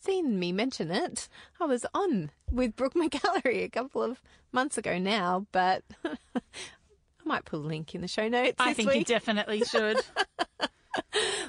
seen 0.00 0.38
me 0.38 0.52
mention 0.52 0.90
it, 0.90 1.28
I 1.60 1.64
was 1.64 1.84
on 1.94 2.30
with 2.50 2.76
Brooke 2.76 2.94
McAlary 2.94 3.64
a 3.64 3.68
couple 3.68 4.02
of 4.02 4.22
months 4.52 4.78
ago 4.78 4.98
now, 4.98 5.46
but 5.52 5.82
I 6.04 6.40
might 7.24 7.44
put 7.44 7.58
a 7.58 7.62
link 7.62 7.94
in 7.94 8.00
the 8.00 8.08
show 8.08 8.28
notes. 8.28 8.56
I 8.58 8.72
think 8.72 8.94
you 8.94 9.04
definitely 9.04 9.64
should. 9.68 9.98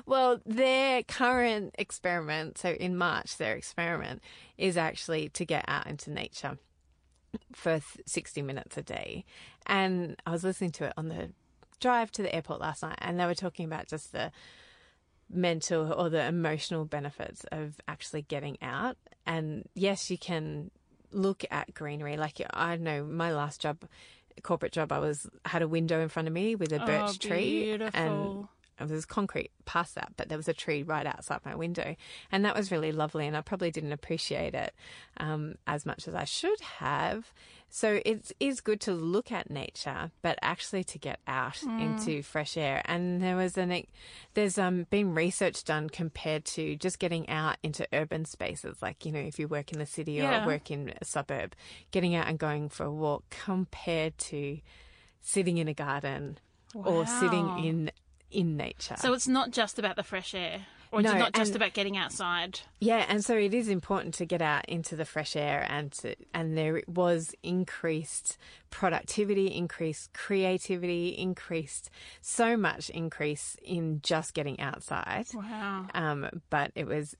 Well, 0.06 0.40
their 0.46 1.04
current 1.04 1.76
experiment, 1.78 2.58
so 2.58 2.70
in 2.70 2.98
March, 2.98 3.38
their 3.38 3.56
experiment 3.56 4.22
is 4.58 4.78
actually 4.78 5.30
to 5.30 5.46
get 5.46 5.66
out 5.68 5.88
into 5.88 6.12
nature 6.12 6.58
for 7.54 7.80
60 8.06 8.42
minutes 8.42 8.78
a 8.78 8.84
day. 8.84 9.26
And 9.66 10.16
I 10.26 10.32
was 10.32 10.44
listening 10.44 10.72
to 10.74 10.86
it 10.86 10.94
on 10.98 11.10
the 11.10 11.32
drive 11.80 12.12
to 12.14 12.22
the 12.22 12.34
airport 12.34 12.62
last 12.62 12.82
night, 12.84 12.98
and 13.00 13.20
they 13.20 13.26
were 13.26 13.36
talking 13.36 13.66
about 13.66 13.88
just 13.88 14.12
the 14.12 14.32
mental 15.30 15.92
or 15.92 16.10
the 16.10 16.24
emotional 16.26 16.86
benefits 16.86 17.46
of 17.52 17.76
actually 17.88 18.22
getting 18.24 18.58
out. 18.62 18.98
And 19.26 19.68
yes, 19.74 20.10
you 20.10 20.18
can 20.18 20.72
look 21.12 21.46
at 21.52 21.74
greenery. 21.74 22.18
Like 22.18 22.42
I 22.52 22.78
know 22.78 23.04
my 23.04 23.34
last 23.34 23.62
job, 23.62 23.84
corporate 24.42 24.72
job, 24.72 24.92
I 24.92 25.00
was 25.00 25.28
had 25.46 25.62
a 25.62 25.68
window 25.68 26.02
in 26.02 26.10
front 26.10 26.28
of 26.28 26.34
me 26.34 26.56
with 26.56 26.72
a 26.72 26.82
oh, 26.82 26.86
birch 26.86 27.20
Oh, 27.26 27.28
tree, 27.28 27.72
and 27.72 27.80
beautiful. 27.80 28.50
It 28.80 28.90
was 28.90 29.06
concrete 29.06 29.52
past 29.66 29.96
that, 29.96 30.14
but 30.18 30.30
there 30.30 30.38
was 30.38 30.48
a 30.48 30.54
tree 30.54 30.84
right 30.84 31.06
outside 31.06 31.40
my 31.46 31.56
window, 31.56 31.96
and 32.32 32.44
that 32.46 32.56
was 32.56 32.72
really 32.72 32.92
lovely. 32.92 33.28
And 33.28 33.38
I 33.38 33.42
probably 33.42 33.72
didn't 33.72 33.92
appreciate 33.94 34.54
it 34.56 34.74
um, 35.18 35.56
as 35.68 35.86
much 35.86 36.08
as 36.08 36.16
I 36.16 36.24
should 36.24 36.60
have. 36.62 37.32
So 37.70 38.02
it 38.06 38.32
is 38.40 38.62
good 38.62 38.82
to 38.82 38.94
look 38.94 39.32
at 39.32 39.50
nature, 39.50 40.12
but 40.22 40.38
actually 40.44 40.84
to 40.86 41.00
get 41.00 41.20
out 41.28 41.58
into 41.80 42.22
fresh 42.22 42.56
air. 42.56 42.82
And 42.86 43.20
there 43.22 43.36
was 43.36 43.58
an 43.58 43.86
there's 44.36 44.58
um, 44.60 44.86
been 44.92 45.16
research 45.16 45.64
done 45.64 45.90
compared 45.90 46.46
to 46.46 46.76
just 46.76 47.00
getting 47.00 47.28
out 47.30 47.58
into 47.64 47.88
urban 47.92 48.26
spaces, 48.26 48.78
like 48.82 49.06
you 49.06 49.12
know 49.12 49.20
if 49.20 49.40
you 49.40 49.48
work 49.48 49.72
in 49.72 49.80
the 49.80 49.86
city 49.88 50.14
Yeah. 50.14 50.44
or 50.44 50.48
work 50.48 50.70
in 50.72 50.94
a 51.02 51.06
suburb, 51.06 51.56
getting 51.92 52.14
out 52.16 52.28
and 52.28 52.38
going 52.38 52.70
for 52.70 52.86
a 52.86 52.92
walk 52.92 53.24
compared 53.30 54.18
to 54.20 54.60
sitting 55.22 55.58
in 55.58 55.68
a 55.68 55.74
garden 55.74 56.38
or 56.76 57.06
sitting 57.08 57.50
in 57.64 57.92
in 58.34 58.58
nature. 58.58 58.96
So 58.98 59.14
it's 59.14 59.28
not 59.28 59.52
just 59.52 59.80
about 59.80 59.96
the 59.96 60.04
fresh 60.04 60.34
air, 60.34 60.66
or 60.92 61.00
it's 61.00 61.12
not 61.12 61.34
just 61.34 61.52
and- 61.52 61.56
about 61.56 61.74
getting 61.74 61.98
outside. 61.98 62.60
Yeah, 62.80 63.06
and 63.08 63.24
so 63.24 63.36
it 63.36 63.54
is 63.54 63.68
important 63.68 64.14
to 64.16 64.26
get 64.26 64.42
out 64.42 64.66
into 64.66 64.96
the 64.96 65.06
fresh 65.06 65.36
air 65.36 65.66
and 65.70 65.92
to, 65.94 66.16
and 66.34 66.58
there 66.58 66.82
was 66.88 67.34
increased 67.44 68.38
productivity, 68.70 69.48
increased 69.48 70.14
creativity, 70.14 71.10
increased 71.10 71.90
so 72.22 72.58
much 72.58 72.90
increase 72.90 73.58
in 73.64 74.02
just 74.04 74.34
getting 74.34 74.60
outside. 74.60 75.28
Wow. 75.34 75.88
Um, 75.94 76.42
but 76.50 76.72
it 76.76 76.88
was 76.88 77.16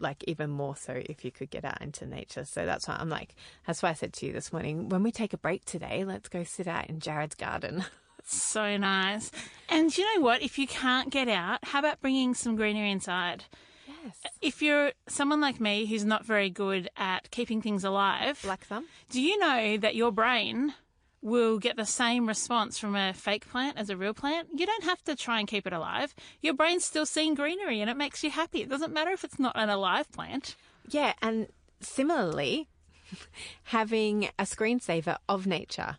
like 0.00 0.22
even 0.26 0.50
more 0.50 0.76
so 0.76 0.92
if 0.92 1.24
you 1.24 1.30
could 1.30 1.50
get 1.50 1.64
out 1.64 1.80
into 1.80 2.06
nature. 2.06 2.44
So 2.44 2.66
that's 2.66 2.88
why 2.88 2.96
I'm 2.98 3.08
like, 3.08 3.34
that's 3.66 3.82
why 3.82 3.90
I 3.90 3.94
said 3.94 4.12
to 4.14 4.26
you 4.26 4.32
this 4.32 4.52
morning, 4.52 4.88
when 4.88 5.02
we 5.02 5.12
take 5.12 5.32
a 5.32 5.38
break 5.38 5.64
today, 5.64 6.04
let's 6.04 6.28
go 6.28 6.44
sit 6.44 6.66
out 6.68 6.88
in 6.88 7.00
Jarred's 7.00 7.34
garden. 7.34 7.84
So 8.28 8.76
nice. 8.76 9.30
And 9.70 9.96
you 9.96 10.04
know 10.04 10.22
what? 10.22 10.42
If 10.42 10.58
you 10.58 10.66
can't 10.66 11.08
get 11.10 11.28
out, 11.28 11.60
how 11.64 11.78
about 11.78 12.02
bringing 12.02 12.34
some 12.34 12.56
greenery 12.56 12.90
inside? 12.90 13.44
Yes. 13.86 14.18
If 14.42 14.60
you're 14.60 14.92
someone 15.08 15.40
like 15.40 15.60
me 15.60 15.86
who's 15.86 16.04
not 16.04 16.26
very 16.26 16.50
good 16.50 16.90
at 16.96 17.30
keeping 17.30 17.62
things 17.62 17.84
alive, 17.84 18.38
Black 18.42 18.64
thumb? 18.64 18.84
do 19.08 19.22
you 19.22 19.38
know 19.38 19.78
that 19.78 19.94
your 19.94 20.12
brain 20.12 20.74
will 21.22 21.58
get 21.58 21.76
the 21.76 21.86
same 21.86 22.28
response 22.28 22.78
from 22.78 22.94
a 22.94 23.14
fake 23.14 23.48
plant 23.48 23.78
as 23.78 23.88
a 23.88 23.96
real 23.96 24.12
plant? 24.12 24.48
You 24.54 24.66
don't 24.66 24.84
have 24.84 25.02
to 25.04 25.16
try 25.16 25.38
and 25.38 25.48
keep 25.48 25.66
it 25.66 25.72
alive. 25.72 26.14
Your 26.42 26.54
brain's 26.54 26.84
still 26.84 27.06
seeing 27.06 27.34
greenery 27.34 27.80
and 27.80 27.88
it 27.88 27.96
makes 27.96 28.22
you 28.22 28.30
happy. 28.30 28.60
It 28.60 28.68
doesn't 28.68 28.92
matter 28.92 29.10
if 29.10 29.24
it's 29.24 29.38
not 29.38 29.56
an 29.56 29.70
alive 29.70 30.12
plant. 30.12 30.54
Yeah, 30.90 31.14
and 31.22 31.48
similarly, 31.80 32.68
having 33.64 34.26
a 34.38 34.44
screensaver 34.44 35.16
of 35.28 35.46
nature 35.46 35.96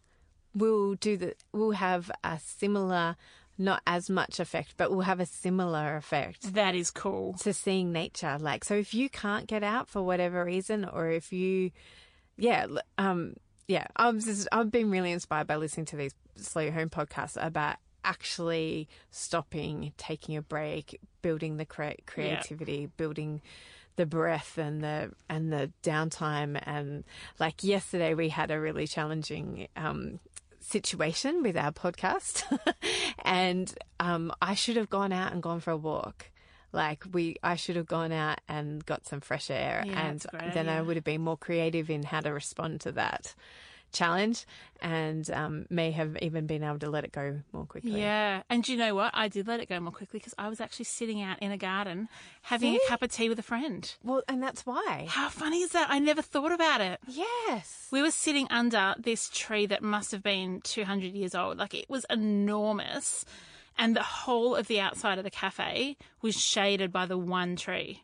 will 0.56 0.96
do 0.96 1.18
the 1.18 1.36
will 1.52 1.72
have 1.72 2.12
a 2.24 2.40
similar, 2.40 3.16
not 3.58 3.82
as 3.86 4.10
much 4.10 4.40
effect, 4.40 4.76
but 4.78 4.92
will 4.92 5.02
have 5.02 5.20
a 5.20 5.26
similar 5.26 5.96
effect 5.96 6.54
That 6.54 6.76
is 6.76 6.92
cool. 6.92 7.34
to 7.42 7.54
seeing 7.54 7.92
nature. 7.92 8.38
Like, 8.40 8.64
so 8.64 8.76
if 8.76 8.94
you 8.94 9.10
can't 9.10 9.48
get 9.48 9.64
out 9.64 9.90
for 9.90 10.02
whatever 10.02 10.44
reason, 10.46 10.86
or 10.86 11.10
if 11.10 11.32
you, 11.32 11.72
yeah, 12.38 12.68
um, 12.98 13.36
yeah, 13.68 13.88
I'm 13.96 14.20
just, 14.20 14.48
I've 14.52 14.72
been 14.72 14.90
really 14.90 15.12
inspired 15.12 15.48
by 15.48 15.58
listening 15.58 15.86
to 15.88 15.96
these 15.96 16.16
slow 16.36 16.72
home 16.72 16.90
podcasts 16.90 17.38
about 17.44 17.76
actually 18.04 18.88
stopping, 19.12 19.94
taking 19.98 20.36
a 20.38 20.42
break, 20.42 21.00
building 21.22 21.58
the 21.58 21.66
cre- 21.66 22.02
creativity, 22.08 22.88
building 22.98 23.42
the 23.98 24.06
breath 24.06 24.58
and 24.58 24.82
the 24.82 25.12
and 25.30 25.52
the 25.52 25.70
downtime 25.84 26.58
and 26.66 27.04
like 27.38 27.66
yesterday 27.66 28.14
we 28.14 28.30
had 28.30 28.50
a 28.50 28.58
really 28.58 28.88
challenging 28.88 29.68
um 29.76 30.22
situation 30.70 31.44
with 31.44 31.58
our 31.58 31.72
podcast. 31.72 32.44
And 33.26 33.72
um 34.00 34.32
I 34.42 34.56
should 34.56 34.76
have 34.78 34.90
gone 34.90 35.12
out 35.12 35.34
and 35.34 35.44
gone 35.44 35.60
for 35.60 35.72
a 35.72 35.78
walk. 35.78 36.32
Like 36.72 37.04
we 37.12 37.36
I 37.44 37.56
should 37.56 37.76
have 37.76 37.86
gone 37.88 38.12
out 38.12 38.40
and 38.48 38.86
got 38.86 39.06
some 39.06 39.22
fresh 39.22 39.50
air 39.50 39.84
Yeah, 39.86 40.08
and 40.08 40.26
great 40.30 40.54
then 40.54 40.70
I 40.70 40.82
would 40.82 40.96
have 40.96 41.04
been 41.04 41.22
more 41.22 41.38
creative 41.38 41.90
in 41.90 42.04
how 42.04 42.22
to 42.22 42.32
respond 42.32 42.82
to 42.82 42.92
that 42.94 43.36
challenge 43.92 44.46
and 44.82 45.30
um, 45.32 45.66
may 45.70 45.92
have 45.92 46.18
even 46.22 46.46
been 46.48 46.64
able 46.64 46.80
to 46.80 46.90
let 46.90 47.04
it 47.04 47.12
go 47.12 47.42
more 47.52 47.66
quickly. 47.66 48.00
Yeah. 48.00 48.44
And 48.50 48.68
you 48.68 48.78
know 48.78 48.96
what? 48.96 49.12
I 49.14 49.28
did 49.28 49.48
let 49.48 49.60
it 49.60 49.68
go 49.70 49.80
more 49.80 49.92
quickly 49.92 50.20
because 50.20 50.34
I 50.38 50.48
was 50.50 50.62
actually 50.62 50.86
sitting 50.86 51.22
out 51.22 51.40
in 51.40 51.52
a 51.52 51.58
garden 51.58 52.08
having 52.44 52.76
a 52.76 52.80
cup 52.88 53.02
of 53.02 53.12
tea 53.12 53.28
with 53.30 53.40
a 53.40 53.44
friend. 53.44 53.94
Well, 54.04 54.24
and 54.28 54.42
that's 54.42 54.66
why. 54.66 55.08
How 55.10 55.30
funny 55.30 55.62
is 55.62 55.72
that? 55.72 55.88
I 55.90 56.00
never 56.00 56.22
thought 56.22 56.52
about 56.52 56.82
it. 56.82 57.00
Yes. 57.08 57.88
We 57.92 58.02
were 58.02 58.12
sitting 58.12 58.48
under 58.50 58.96
this 58.98 59.30
tree 59.30 59.66
that 59.66 59.84
must 59.84 60.12
have 60.12 60.24
been 60.24 60.62
200 60.62 61.14
years 61.14 61.36
old. 61.36 61.58
Like 61.58 61.74
it 61.74 61.90
was 61.90 62.06
enormous. 62.10 63.26
And 63.78 63.96
the 63.96 64.04
whole 64.04 64.56
of 64.56 64.68
the 64.68 64.80
outside 64.80 65.18
of 65.18 65.24
the 65.24 65.30
cafe 65.30 65.98
was 66.22 66.36
shaded 66.36 66.92
by 66.92 67.06
the 67.06 67.18
one 67.18 67.56
tree. 67.56 68.04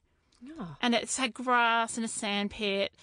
Oh, 0.60 0.76
And 0.82 0.94
it's 0.94 1.18
had 1.18 1.34
grass 1.34 1.98
and 1.98 2.06
a 2.06 2.10
sand 2.10 2.52
pit. 2.52 2.94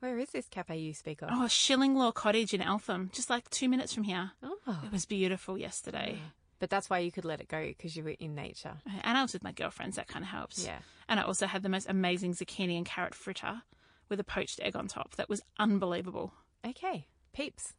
Where 0.00 0.18
is 0.18 0.30
this 0.30 0.48
cafe 0.48 0.78
you 0.78 0.94
speak 0.94 1.22
of? 1.22 1.28
Oh, 1.32 1.46
Shillinglaw 1.48 2.14
Cottage 2.14 2.54
in 2.54 2.62
Eltham, 2.62 3.10
just 3.12 3.30
like 3.30 3.48
two 3.50 3.68
minutes 3.68 3.94
from 3.94 4.04
here. 4.04 4.32
Oh. 4.42 4.80
It 4.84 4.92
was 4.92 5.06
beautiful 5.06 5.58
yesterday. 5.58 6.18
But 6.60 6.70
that's 6.70 6.90
why 6.90 6.98
you 6.98 7.12
could 7.12 7.24
let 7.24 7.40
it 7.40 7.48
go 7.48 7.66
because 7.66 7.96
you 7.96 8.02
were 8.02 8.16
in 8.18 8.34
nature. 8.34 8.78
And 9.02 9.16
I 9.16 9.22
was 9.22 9.32
with 9.32 9.44
my 9.44 9.52
girlfriends, 9.52 9.96
that 9.96 10.08
kind 10.08 10.24
of 10.24 10.30
helps. 10.30 10.64
Yeah. 10.64 10.78
And 11.08 11.20
I 11.20 11.22
also 11.22 11.46
had 11.46 11.62
the 11.62 11.68
most 11.68 11.88
amazing 11.88 12.34
zucchini 12.34 12.76
and 12.76 12.84
carrot 12.84 13.14
fritter 13.14 13.62
with 14.08 14.18
a 14.18 14.24
poached 14.24 14.60
egg 14.60 14.74
on 14.74 14.88
top. 14.88 15.14
That 15.16 15.28
was 15.28 15.42
unbelievable. 15.58 16.32
Okay, 16.66 17.06
peeps. 17.32 17.74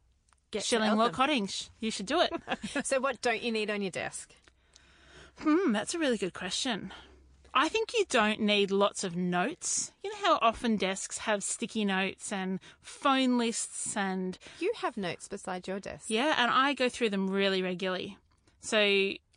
Get 0.50 0.62
Shillinglaw 0.62 1.12
Cottage. 1.12 1.68
You 1.78 1.90
should 1.90 2.06
do 2.06 2.20
it. 2.20 2.32
So, 2.84 3.00
what 3.00 3.20
don't 3.20 3.42
you 3.42 3.52
need 3.52 3.70
on 3.70 3.82
your 3.82 3.90
desk? 3.90 4.34
Hmm, 5.38 5.72
that's 5.72 5.94
a 5.94 5.98
really 5.98 6.18
good 6.18 6.34
question. 6.34 6.92
I 7.52 7.68
think 7.68 7.92
you 7.94 8.04
don't 8.08 8.40
need 8.40 8.70
lots 8.70 9.02
of 9.04 9.16
notes. 9.16 9.92
You 10.04 10.10
know 10.10 10.18
how 10.24 10.38
often 10.40 10.76
desks 10.76 11.18
have 11.18 11.42
sticky 11.42 11.84
notes 11.84 12.32
and 12.32 12.60
phone 12.80 13.38
lists 13.38 13.96
and 13.96 14.38
You 14.60 14.72
have 14.78 14.96
notes 14.96 15.26
beside 15.28 15.66
your 15.66 15.80
desk. 15.80 16.06
yeah, 16.08 16.34
and 16.38 16.50
I 16.50 16.74
go 16.74 16.88
through 16.88 17.10
them 17.10 17.28
really 17.28 17.60
regularly. 17.62 18.18
So 18.60 18.78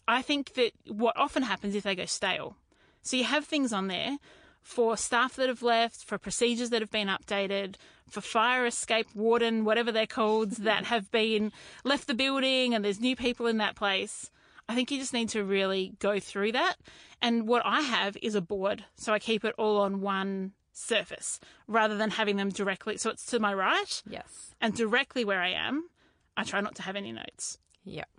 I 0.07 0.21
think 0.21 0.53
that 0.53 0.73
what 0.87 1.17
often 1.17 1.43
happens 1.43 1.75
is 1.75 1.83
they 1.83 1.95
go 1.95 2.05
stale. 2.05 2.55
So 3.01 3.17
you 3.17 3.23
have 3.23 3.45
things 3.45 3.73
on 3.73 3.87
there 3.87 4.17
for 4.61 4.95
staff 4.95 5.35
that 5.35 5.49
have 5.49 5.61
left, 5.63 6.03
for 6.05 6.17
procedures 6.17 6.69
that 6.69 6.81
have 6.81 6.91
been 6.91 7.07
updated, 7.07 7.75
for 8.07 8.21
fire 8.21 8.65
escape 8.65 9.07
warden, 9.13 9.65
whatever 9.65 9.91
they're 9.91 10.05
called, 10.07 10.51
that 10.51 10.85
have 10.93 11.11
been 11.11 11.51
left 11.83 12.07
the 12.07 12.13
building 12.13 12.73
and 12.73 12.85
there's 12.85 13.01
new 13.01 13.15
people 13.15 13.47
in 13.47 13.57
that 13.57 13.75
place. 13.75 14.29
I 14.69 14.75
think 14.75 14.91
you 14.91 14.97
just 14.97 15.13
need 15.13 15.29
to 15.29 15.43
really 15.43 15.93
go 15.99 16.19
through 16.19 16.53
that. 16.53 16.75
And 17.21 17.47
what 17.47 17.61
I 17.65 17.81
have 17.81 18.17
is 18.21 18.35
a 18.35 18.41
board. 18.41 18.85
So 18.95 19.13
I 19.13 19.19
keep 19.19 19.43
it 19.45 19.53
all 19.57 19.77
on 19.81 20.01
one 20.01 20.53
surface 20.71 21.39
rather 21.67 21.97
than 21.97 22.09
having 22.11 22.37
them 22.37 22.49
directly. 22.49 22.97
So 22.97 23.09
it's 23.09 23.25
to 23.27 23.39
my 23.39 23.53
right 23.53 24.01
Yes. 24.09 24.55
and 24.61 24.73
directly 24.73 25.25
where 25.25 25.41
I 25.41 25.49
am. 25.49 25.89
I 26.35 26.43
try 26.43 26.61
not 26.61 26.75
to 26.75 26.81
have 26.81 26.95
any 26.95 27.11
notes. 27.11 27.59
Yep. 27.83 28.09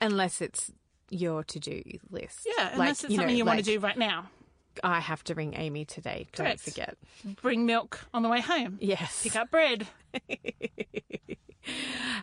Unless 0.00 0.40
it's 0.40 0.72
your 1.10 1.42
to 1.44 1.58
do 1.58 1.82
list. 2.10 2.46
Yeah, 2.56 2.70
unless 2.72 3.04
it's 3.04 3.10
know, 3.10 3.16
something 3.16 3.36
you 3.36 3.44
want 3.44 3.58
like, 3.58 3.64
to 3.66 3.72
do 3.72 3.78
right 3.80 3.98
now. 3.98 4.30
I 4.84 5.00
have 5.00 5.22
to 5.24 5.34
ring 5.34 5.54
Amy 5.56 5.84
today. 5.84 6.26
Don't 6.32 6.46
Correct. 6.46 6.60
forget. 6.60 6.96
Bring 7.42 7.66
milk 7.66 8.00
on 8.14 8.22
the 8.22 8.28
way 8.28 8.40
home. 8.40 8.78
Yes. 8.80 9.22
Pick 9.22 9.36
up 9.36 9.50
bread. 9.50 9.86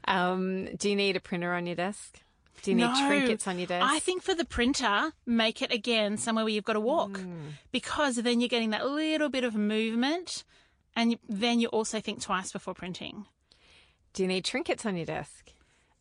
Um, 0.05 0.65
do 0.77 0.89
you 0.89 0.95
need 0.95 1.15
a 1.15 1.19
printer 1.19 1.53
on 1.53 1.67
your 1.67 1.75
desk? 1.75 2.19
Do 2.63 2.71
you 2.71 2.75
need 2.77 2.83
No. 2.87 3.07
trinkets 3.07 3.47
on 3.47 3.57
your 3.59 3.67
desk? 3.67 3.85
I 3.89 3.99
think 3.99 4.23
for 4.23 4.33
the 4.33 4.45
printer, 4.45 5.13
make 5.25 5.61
it 5.61 5.71
again 5.71 6.17
somewhere 6.17 6.43
where 6.43 6.53
you've 6.53 6.63
got 6.65 6.73
to 6.73 6.79
walk 6.79 7.17
Hmm. 7.19 7.49
because 7.71 8.15
then 8.17 8.39
you're 8.41 8.49
getting 8.49 8.71
that 8.71 8.85
little 8.87 9.29
bit 9.29 9.43
of 9.43 9.55
movement 9.55 10.43
and 10.95 11.17
then 11.29 11.59
you 11.59 11.67
also 11.67 11.99
think 12.01 12.21
twice 12.21 12.51
before 12.51 12.73
printing. 12.73 13.25
Do 14.13 14.23
you 14.23 14.27
need 14.27 14.43
trinkets 14.45 14.85
on 14.85 14.95
your 14.97 15.05
desk? 15.05 15.51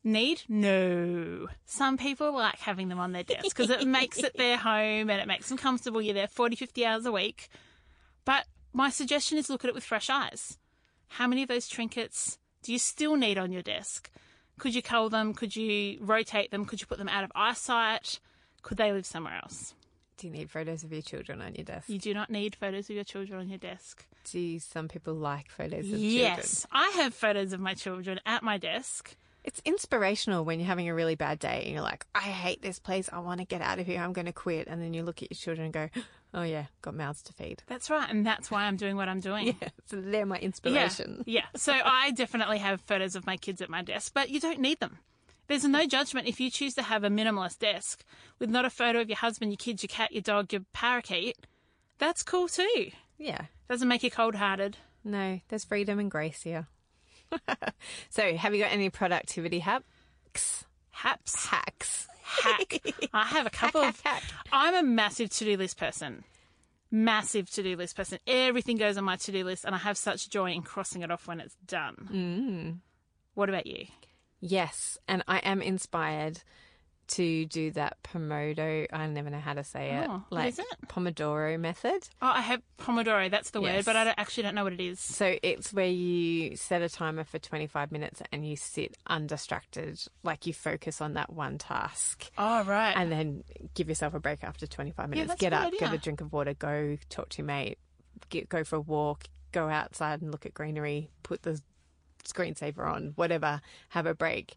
Need? 0.02 0.42
No. 0.48 1.48
Some 1.66 1.98
people 1.98 2.32
like 2.32 2.58
having 2.60 2.88
them 2.88 2.98
on 3.00 3.12
their 3.12 3.24
desk 3.24 3.42
because 3.44 3.70
it 3.70 3.86
makes 3.86 4.18
it 4.18 4.36
their 4.36 4.56
home 4.56 5.10
and 5.10 5.20
it 5.20 5.26
makes 5.26 5.48
them 5.48 5.58
comfortable. 5.58 6.00
You're 6.00 6.14
there 6.14 6.28
40, 6.28 6.56
50 6.56 6.86
hours 6.86 7.04
a 7.06 7.12
week. 7.12 7.48
But 8.24 8.46
my 8.72 8.88
suggestion 8.88 9.36
is 9.36 9.50
look 9.50 9.64
at 9.64 9.68
it 9.68 9.74
with 9.74 9.84
fresh 9.84 10.08
eyes. 10.08 10.58
How 11.08 11.26
many 11.26 11.42
of 11.42 11.48
those 11.48 11.68
trinkets 11.68 12.38
do 12.62 12.72
you 12.72 12.78
still 12.78 13.16
need 13.16 13.36
on 13.36 13.52
your 13.52 13.62
desk? 13.62 14.10
Could 14.58 14.74
you 14.74 14.82
cull 14.82 15.08
them? 15.08 15.34
Could 15.34 15.54
you 15.54 15.98
rotate 16.00 16.50
them? 16.50 16.64
Could 16.64 16.80
you 16.80 16.86
put 16.86 16.98
them 16.98 17.08
out 17.08 17.24
of 17.24 17.32
eyesight? 17.34 18.20
Could 18.62 18.78
they 18.78 18.92
live 18.92 19.06
somewhere 19.06 19.38
else? 19.42 19.74
Do 20.16 20.26
you 20.26 20.32
need 20.32 20.50
photos 20.50 20.82
of 20.82 20.92
your 20.92 21.02
children 21.02 21.42
on 21.42 21.54
your 21.54 21.64
desk? 21.64 21.88
You 21.90 21.98
do 21.98 22.14
not 22.14 22.30
need 22.30 22.56
photos 22.56 22.88
of 22.88 22.96
your 22.96 23.04
children 23.04 23.38
on 23.38 23.48
your 23.50 23.58
desk. 23.58 24.06
Do 24.32 24.58
some 24.58 24.88
people 24.88 25.14
like 25.14 25.50
photos 25.50 25.84
of 25.84 25.90
children? 25.90 26.10
Yes, 26.10 26.66
I 26.72 26.88
have 26.96 27.14
photos 27.14 27.52
of 27.52 27.60
my 27.60 27.74
children 27.74 28.18
at 28.24 28.42
my 28.42 28.56
desk. 28.56 29.14
It's 29.46 29.62
inspirational 29.64 30.44
when 30.44 30.58
you're 30.60 30.66
having 30.66 30.88
a 30.88 30.94
really 30.94 31.14
bad 31.14 31.38
day 31.38 31.62
and 31.64 31.72
you're 31.72 31.82
like, 31.82 32.04
I 32.14 32.20
hate 32.20 32.60
this 32.60 32.78
place. 32.78 33.08
I 33.12 33.20
want 33.20 33.40
to 33.40 33.46
get 33.46 33.62
out 33.62 33.78
of 33.78 33.86
here. 33.86 34.00
I'm 34.00 34.12
going 34.12 34.26
to 34.26 34.32
quit. 34.32 34.66
And 34.66 34.82
then 34.82 34.92
you 34.92 35.04
look 35.04 35.22
at 35.22 35.30
your 35.30 35.36
children 35.36 35.66
and 35.66 35.72
go, 35.72 35.88
oh, 36.34 36.42
yeah, 36.42 36.66
got 36.82 36.94
mouths 36.94 37.22
to 37.22 37.32
feed. 37.32 37.62
That's 37.66 37.88
right, 37.88 38.10
and 38.10 38.26
that's 38.26 38.50
why 38.50 38.64
I'm 38.64 38.76
doing 38.76 38.96
what 38.96 39.08
I'm 39.08 39.20
doing. 39.20 39.46
Yeah, 39.46 39.68
so 39.86 40.00
they're 40.00 40.26
my 40.26 40.38
inspiration. 40.38 41.22
Yeah, 41.26 41.40
yeah. 41.40 41.46
So 41.58 41.72
I 41.72 42.10
definitely 42.10 42.58
have 42.58 42.80
photos 42.82 43.14
of 43.14 43.24
my 43.24 43.36
kids 43.36 43.62
at 43.62 43.70
my 43.70 43.82
desk, 43.82 44.12
but 44.12 44.30
you 44.30 44.40
don't 44.40 44.60
need 44.60 44.80
them. 44.80 44.98
There's 45.46 45.64
no 45.64 45.86
judgment 45.86 46.26
if 46.26 46.40
you 46.40 46.50
choose 46.50 46.74
to 46.74 46.82
have 46.82 47.04
a 47.04 47.08
minimalist 47.08 47.60
desk 47.60 48.04
with 48.40 48.50
not 48.50 48.64
a 48.64 48.70
photo 48.70 49.00
of 49.00 49.08
your 49.08 49.16
husband, 49.16 49.52
your 49.52 49.56
kids, 49.56 49.82
your 49.82 49.88
cat, 49.88 50.12
your 50.12 50.22
dog, 50.22 50.52
your 50.52 50.62
parakeet. 50.72 51.36
That's 51.98 52.24
cool 52.24 52.48
too. 52.48 52.90
Yeah. 53.16 53.42
Doesn't 53.70 53.88
make 53.88 54.02
you 54.02 54.10
cold 54.10 54.34
hearted. 54.34 54.76
No, 55.04 55.40
there's 55.48 55.64
freedom 55.64 56.00
and 56.00 56.10
grace 56.10 56.42
here. 56.42 56.66
so, 58.10 58.36
have 58.36 58.54
you 58.54 58.62
got 58.62 58.72
any 58.72 58.90
productivity 58.90 59.58
hacks? 59.60 60.64
Haps. 60.90 61.46
Hacks. 61.46 62.06
Hack. 62.22 62.80
I 63.12 63.24
have 63.26 63.46
a 63.46 63.50
couple 63.50 63.82
Hack, 63.82 63.94
of. 63.94 64.00
hack, 64.00 64.22
hack. 64.22 64.46
I'm 64.52 64.74
a 64.74 64.82
massive 64.82 65.30
to 65.30 65.44
do 65.44 65.56
list 65.56 65.78
person. 65.78 66.24
Massive 66.90 67.50
to 67.50 67.62
do 67.62 67.76
list 67.76 67.96
person. 67.96 68.18
Everything 68.26 68.76
goes 68.76 68.96
on 68.96 69.04
my 69.04 69.16
to 69.16 69.32
do 69.32 69.44
list, 69.44 69.64
and 69.64 69.74
I 69.74 69.78
have 69.78 69.96
such 69.96 70.30
joy 70.30 70.52
in 70.52 70.62
crossing 70.62 71.02
it 71.02 71.10
off 71.10 71.26
when 71.26 71.40
it's 71.40 71.56
done. 71.66 72.08
Mm. 72.12 72.78
What 73.34 73.48
about 73.48 73.66
you? 73.66 73.86
Yes, 74.40 74.98
and 75.08 75.22
I 75.26 75.38
am 75.38 75.60
inspired 75.62 76.40
to 77.08 77.46
do 77.46 77.70
that 77.72 77.98
Pomodoro. 78.02 78.86
I 78.92 79.06
never 79.06 79.30
know 79.30 79.38
how 79.38 79.54
to 79.54 79.64
say 79.64 79.90
it. 79.90 80.08
Oh, 80.08 80.24
like 80.30 80.50
is 80.50 80.58
it? 80.58 80.66
Pomodoro 80.88 81.58
method. 81.58 82.08
Oh, 82.20 82.32
I 82.34 82.40
have 82.40 82.62
Pomodoro. 82.78 83.30
That's 83.30 83.50
the 83.50 83.60
word, 83.60 83.84
but 83.84 83.96
I 83.96 84.04
don't, 84.04 84.18
actually 84.18 84.44
don't 84.44 84.54
know 84.54 84.64
what 84.64 84.72
it 84.72 84.80
is. 84.80 85.00
So 85.00 85.36
it's 85.42 85.72
where 85.72 85.86
you 85.86 86.56
set 86.56 86.82
a 86.82 86.88
timer 86.88 87.24
for 87.24 87.38
25 87.38 87.92
minutes 87.92 88.22
and 88.32 88.46
you 88.46 88.56
sit 88.56 88.96
undistracted, 89.06 90.00
like 90.22 90.46
you 90.46 90.52
focus 90.52 91.00
on 91.00 91.14
that 91.14 91.32
one 91.32 91.58
task. 91.58 92.30
Oh, 92.36 92.64
right. 92.64 92.94
And 92.96 93.10
then 93.10 93.44
give 93.74 93.88
yourself 93.88 94.14
a 94.14 94.20
break 94.20 94.44
after 94.44 94.66
25 94.66 95.10
minutes. 95.10 95.28
that's 95.28 95.40
a 95.40 95.44
get 95.44 95.52
up, 95.52 95.72
get 95.78 95.92
a 95.92 95.98
drink 95.98 96.20
of 96.20 96.32
water, 96.32 96.54
go 96.54 96.96
talk 97.08 97.28
to 97.30 97.38
your 97.38 97.46
mate, 97.46 97.78
get, 98.28 98.48
go 98.48 98.64
for 98.64 98.76
a 98.76 98.80
walk, 98.80 99.24
go 99.52 99.68
outside 99.68 100.22
and 100.22 100.30
look 100.30 100.46
at 100.46 100.54
greenery, 100.54 101.10
put 101.22 101.42
the 101.42 101.60
screensaver 102.26 102.86
on, 102.86 103.12
whatever, 103.16 103.60
have 103.90 104.06
a 104.06 104.14
break. 104.14 104.54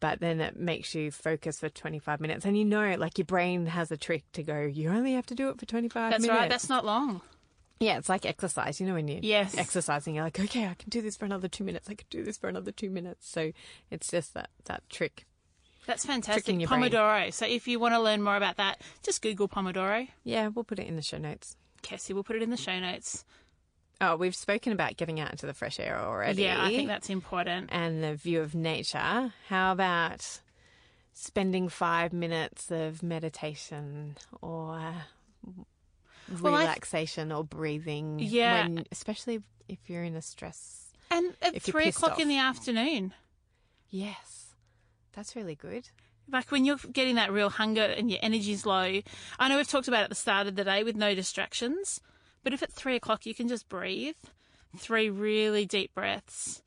But 0.00 0.20
then 0.20 0.40
it 0.40 0.56
makes 0.56 0.94
you 0.94 1.10
focus 1.10 1.58
for 1.58 1.68
25 1.68 2.20
minutes. 2.20 2.44
And 2.44 2.56
you 2.56 2.64
know, 2.64 2.94
like 2.96 3.18
your 3.18 3.24
brain 3.24 3.66
has 3.66 3.90
a 3.90 3.96
trick 3.96 4.24
to 4.32 4.42
go, 4.44 4.60
you 4.60 4.90
only 4.90 5.14
have 5.14 5.26
to 5.26 5.34
do 5.34 5.48
it 5.48 5.58
for 5.58 5.66
25 5.66 6.10
That's 6.12 6.22
minutes. 6.22 6.38
right. 6.38 6.48
That's 6.48 6.68
not 6.68 6.84
long. 6.84 7.20
Yeah, 7.80 7.98
it's 7.98 8.08
like 8.08 8.24
exercise. 8.26 8.80
You 8.80 8.86
know, 8.86 8.94
when 8.94 9.06
you're 9.08 9.20
Yes. 9.22 9.56
exercising, 9.56 10.14
you're 10.14 10.24
like, 10.24 10.38
okay, 10.38 10.66
I 10.66 10.74
can 10.74 10.88
do 10.90 11.00
this 11.02 11.16
for 11.16 11.24
another 11.24 11.48
two 11.48 11.64
minutes. 11.64 11.88
I 11.90 11.94
can 11.94 12.06
do 12.10 12.22
this 12.24 12.36
for 12.36 12.48
another 12.48 12.70
two 12.72 12.90
minutes. 12.90 13.28
So 13.28 13.52
it's 13.90 14.08
just 14.10 14.34
that, 14.34 14.50
that 14.66 14.88
trick. 14.88 15.26
That's 15.86 16.04
fantastic. 16.04 16.58
Your 16.60 16.68
brain. 16.68 16.82
Pomodoro. 16.90 17.32
So 17.32 17.46
if 17.46 17.66
you 17.66 17.80
want 17.80 17.94
to 17.94 18.00
learn 18.00 18.22
more 18.22 18.36
about 18.36 18.56
that, 18.56 18.80
just 19.02 19.22
Google 19.22 19.48
Pomodoro. 19.48 20.08
Yeah, 20.22 20.48
we'll 20.48 20.64
put 20.64 20.78
it 20.78 20.86
in 20.86 20.96
the 20.96 21.02
show 21.02 21.18
notes. 21.18 21.56
Cassie 21.82 22.12
will 22.12 22.24
put 22.24 22.36
it 22.36 22.42
in 22.42 22.50
the 22.50 22.56
show 22.56 22.78
notes. 22.78 23.24
Oh, 24.00 24.16
we've 24.16 24.34
spoken 24.34 24.72
about 24.72 24.96
getting 24.96 25.18
out 25.18 25.32
into 25.32 25.46
the 25.46 25.54
fresh 25.54 25.80
air 25.80 25.98
already. 25.98 26.42
Yeah, 26.42 26.62
I 26.64 26.68
think 26.68 26.88
that's 26.88 27.10
important. 27.10 27.70
And 27.72 28.02
the 28.02 28.14
view 28.14 28.40
of 28.42 28.54
nature. 28.54 29.32
How 29.48 29.72
about 29.72 30.40
spending 31.12 31.68
five 31.68 32.12
minutes 32.12 32.70
of 32.70 33.02
meditation 33.02 34.16
or 34.40 34.92
Well, 36.40 36.52
relaxation 36.56 37.32
or 37.32 37.42
breathing? 37.42 38.18
Yeah. 38.20 38.62
When, 38.68 38.84
especially 38.92 39.42
if 39.68 39.78
you're 39.88 40.04
in 40.04 40.14
a 40.14 40.22
stress. 40.22 40.84
And 41.10 41.34
at 41.42 41.60
three 41.62 41.88
o'clock 41.88 42.20
in 42.20 42.28
the 42.28 42.38
afternoon, 42.38 43.14
Yes, 43.90 44.54
that's 45.12 45.34
really 45.34 45.54
good. 45.54 45.88
like 46.30 46.52
when 46.52 46.64
you're 46.66 46.76
getting 46.92 47.14
that 47.16 47.32
real 47.32 47.48
hunger 47.48 47.82
and 47.82 48.10
your 48.10 48.20
energy's 48.22 48.66
low. 48.66 49.00
I 49.38 49.48
know 49.48 49.56
we've 49.56 49.66
talked 49.66 49.88
about 49.88 50.00
it 50.00 50.04
at 50.04 50.08
the 50.10 50.14
start 50.14 50.46
of 50.46 50.54
the 50.56 50.64
day 50.64 50.84
with 50.84 50.94
no 50.94 51.14
distractions, 51.14 52.00
but 52.42 52.52
if 52.52 52.62
at 52.62 52.72
three 52.72 52.96
o'clock 52.96 53.26
you 53.26 53.34
can 53.34 53.48
just 53.48 53.68
breathe, 53.68 54.16
three 54.76 55.10
really 55.10 55.66
deep 55.66 55.94
breaths, 55.94 56.62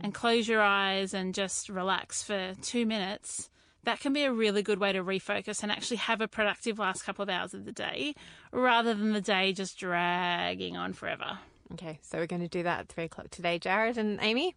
and 0.00 0.12
close 0.12 0.48
your 0.48 0.60
eyes 0.60 1.14
and 1.14 1.34
just 1.34 1.68
relax 1.68 2.22
for 2.22 2.54
two 2.62 2.84
minutes. 2.84 3.48
That 3.84 4.00
can 4.00 4.12
be 4.12 4.24
a 4.24 4.32
really 4.32 4.62
good 4.62 4.78
way 4.78 4.92
to 4.92 5.02
refocus 5.02 5.62
and 5.62 5.72
actually 5.72 5.98
have 5.98 6.20
a 6.20 6.28
productive 6.28 6.78
last 6.78 7.04
couple 7.04 7.22
of 7.22 7.28
hours 7.28 7.52
of 7.52 7.64
the 7.64 7.72
day 7.72 8.14
rather 8.52 8.94
than 8.94 9.12
the 9.12 9.20
day 9.20 9.52
just 9.52 9.78
dragging 9.78 10.76
on 10.76 10.92
forever. 10.92 11.38
Okay, 11.72 11.98
so 12.02 12.18
we're 12.18 12.26
going 12.26 12.42
to 12.42 12.48
do 12.48 12.62
that 12.62 12.80
at 12.80 12.88
three 12.88 13.04
o'clock 13.04 13.30
today, 13.30 13.58
Jarred 13.58 13.98
and 13.98 14.18
Amy. 14.20 14.54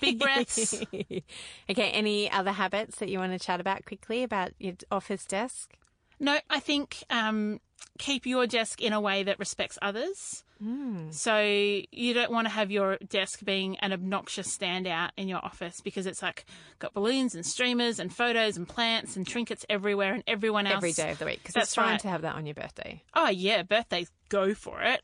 Big 0.00 0.18
breaths. 0.18 0.82
okay, 0.92 1.90
any 1.90 2.30
other 2.30 2.52
habits 2.52 2.98
that 2.98 3.08
you 3.08 3.18
want 3.18 3.32
to 3.32 3.38
chat 3.38 3.60
about 3.60 3.84
quickly 3.84 4.22
about 4.22 4.52
your 4.58 4.74
office 4.90 5.24
desk? 5.24 5.74
No, 6.20 6.38
I 6.50 6.60
think 6.60 7.04
um, 7.10 7.60
keep 7.98 8.26
your 8.26 8.46
desk 8.46 8.80
in 8.80 8.92
a 8.92 9.00
way 9.00 9.22
that 9.24 9.38
respects 9.38 9.78
others. 9.82 10.44
Hmm. 10.62 11.10
So 11.10 11.38
you 11.40 12.14
don't 12.14 12.32
want 12.32 12.46
to 12.46 12.52
have 12.52 12.70
your 12.70 12.96
desk 13.08 13.44
being 13.44 13.76
an 13.78 13.92
obnoxious 13.92 14.56
standout 14.56 15.10
in 15.16 15.28
your 15.28 15.38
office 15.44 15.80
because 15.82 16.06
it's 16.06 16.22
like 16.22 16.46
got 16.80 16.94
balloons 16.94 17.34
and 17.34 17.46
streamers 17.46 18.00
and 18.00 18.12
photos 18.12 18.56
and 18.56 18.66
plants 18.68 19.16
and 19.16 19.26
trinkets 19.26 19.64
everywhere 19.70 20.14
and 20.14 20.24
everyone 20.26 20.66
else 20.66 20.78
Every 20.78 20.92
day 20.92 21.12
of 21.12 21.18
the 21.18 21.26
week, 21.26 21.38
because 21.42 21.54
That's 21.54 21.66
it's 21.68 21.74
fine 21.74 21.92
right. 21.92 22.00
to 22.00 22.08
have 22.08 22.22
that 22.22 22.34
on 22.34 22.46
your 22.46 22.54
birthday. 22.54 23.02
Oh 23.14 23.28
yeah, 23.28 23.62
birthdays 23.62 24.10
go 24.28 24.54
for 24.54 24.82
it. 24.82 25.02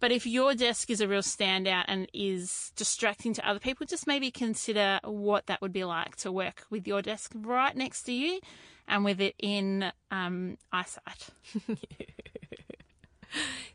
But 0.00 0.12
if 0.12 0.26
your 0.26 0.54
desk 0.54 0.88
is 0.88 1.02
a 1.02 1.08
real 1.08 1.20
standout 1.20 1.84
and 1.86 2.08
is 2.14 2.72
distracting 2.74 3.34
to 3.34 3.46
other 3.48 3.60
people, 3.60 3.86
just 3.86 4.06
maybe 4.06 4.30
consider 4.30 4.98
what 5.04 5.46
that 5.46 5.60
would 5.60 5.74
be 5.74 5.84
like 5.84 6.16
to 6.16 6.32
work 6.32 6.64
with 6.70 6.86
your 6.86 7.02
desk 7.02 7.32
right 7.34 7.76
next 7.76 8.04
to 8.04 8.12
you 8.12 8.40
and 8.90 9.04
with 9.04 9.20
it 9.20 9.34
in 9.38 9.90
um, 10.10 10.58
eyesight. 10.70 11.28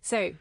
So 0.06 0.34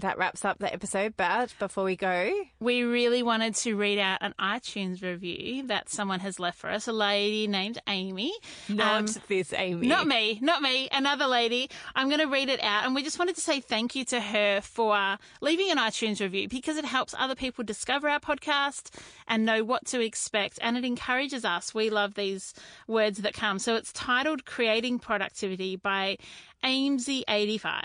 that 0.00 0.18
wraps 0.18 0.44
up 0.44 0.58
the 0.58 0.72
episode. 0.72 1.14
But 1.16 1.54
before 1.58 1.84
we 1.84 1.96
go, 1.96 2.30
We 2.60 2.82
really 2.82 3.22
wanted 3.22 3.54
to 3.56 3.74
read 3.76 3.98
out 3.98 4.18
an 4.20 4.34
iTunes 4.40 5.02
review 5.02 5.66
that 5.66 5.88
someone 5.88 6.20
has 6.20 6.38
left 6.38 6.58
for 6.58 6.70
us, 6.70 6.86
a 6.88 6.92
lady 6.92 7.46
named 7.46 7.78
Amy. 7.88 8.32
not 8.68 8.98
Um, 9.16 9.22
this 9.28 9.52
Amy, 9.52 9.86
Not 9.86 10.06
me, 10.06 10.38
not 10.40 10.62
me, 10.62 10.88
another 10.92 11.26
lady. 11.26 11.68
I'm 11.94 12.08
going 12.08 12.20
to 12.20 12.26
read 12.26 12.48
it 12.48 12.62
out. 12.62 12.84
And 12.86 12.94
we 12.94 13.02
just 13.02 13.18
wanted 13.18 13.34
to 13.36 13.40
say 13.40 13.60
thank 13.60 13.94
you 13.94 14.04
to 14.06 14.20
her 14.20 14.60
for 14.60 15.18
leaving 15.40 15.70
an 15.70 15.78
iTunes 15.78 16.20
review 16.20 16.48
because 16.48 16.76
it 16.76 16.84
helps 16.84 17.14
other 17.18 17.34
people 17.34 17.64
discover 17.64 18.08
our 18.08 18.20
podcast 18.20 18.90
and 19.26 19.44
know 19.44 19.64
what 19.64 19.84
to 19.86 20.00
expect. 20.00 20.58
And 20.62 20.76
it 20.76 20.84
encourages 20.84 21.44
us. 21.44 21.74
We 21.74 21.90
love 21.90 22.14
these 22.14 22.54
words 22.86 23.18
that 23.18 23.34
come. 23.34 23.58
So 23.58 23.74
it's 23.74 23.92
titled 23.92 24.44
Creating 24.44 24.98
Productivity 24.98 25.76
by 25.76 26.18
Amesy85. 26.64 27.82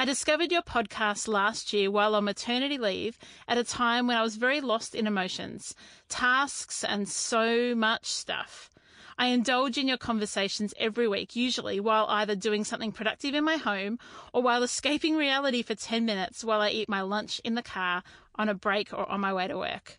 I 0.00 0.04
discovered 0.04 0.52
your 0.52 0.62
podcast 0.62 1.26
last 1.26 1.72
year 1.72 1.90
while 1.90 2.14
on 2.14 2.22
maternity 2.22 2.78
leave 2.78 3.18
at 3.48 3.58
a 3.58 3.64
time 3.64 4.06
when 4.06 4.16
I 4.16 4.22
was 4.22 4.36
very 4.36 4.60
lost 4.60 4.94
in 4.94 5.08
emotions, 5.08 5.74
tasks, 6.08 6.84
and 6.84 7.08
so 7.08 7.74
much 7.74 8.06
stuff. 8.06 8.70
I 9.18 9.26
indulge 9.26 9.76
in 9.76 9.88
your 9.88 9.96
conversations 9.96 10.72
every 10.76 11.08
week, 11.08 11.34
usually 11.34 11.80
while 11.80 12.06
either 12.10 12.36
doing 12.36 12.62
something 12.62 12.92
productive 12.92 13.34
in 13.34 13.42
my 13.42 13.56
home 13.56 13.98
or 14.32 14.40
while 14.40 14.62
escaping 14.62 15.16
reality 15.16 15.62
for 15.62 15.74
10 15.74 16.04
minutes 16.04 16.44
while 16.44 16.60
I 16.60 16.70
eat 16.70 16.88
my 16.88 17.00
lunch 17.00 17.40
in 17.42 17.56
the 17.56 17.62
car, 17.62 18.04
on 18.36 18.48
a 18.48 18.54
break, 18.54 18.92
or 18.92 19.10
on 19.10 19.20
my 19.20 19.32
way 19.32 19.48
to 19.48 19.58
work. 19.58 19.98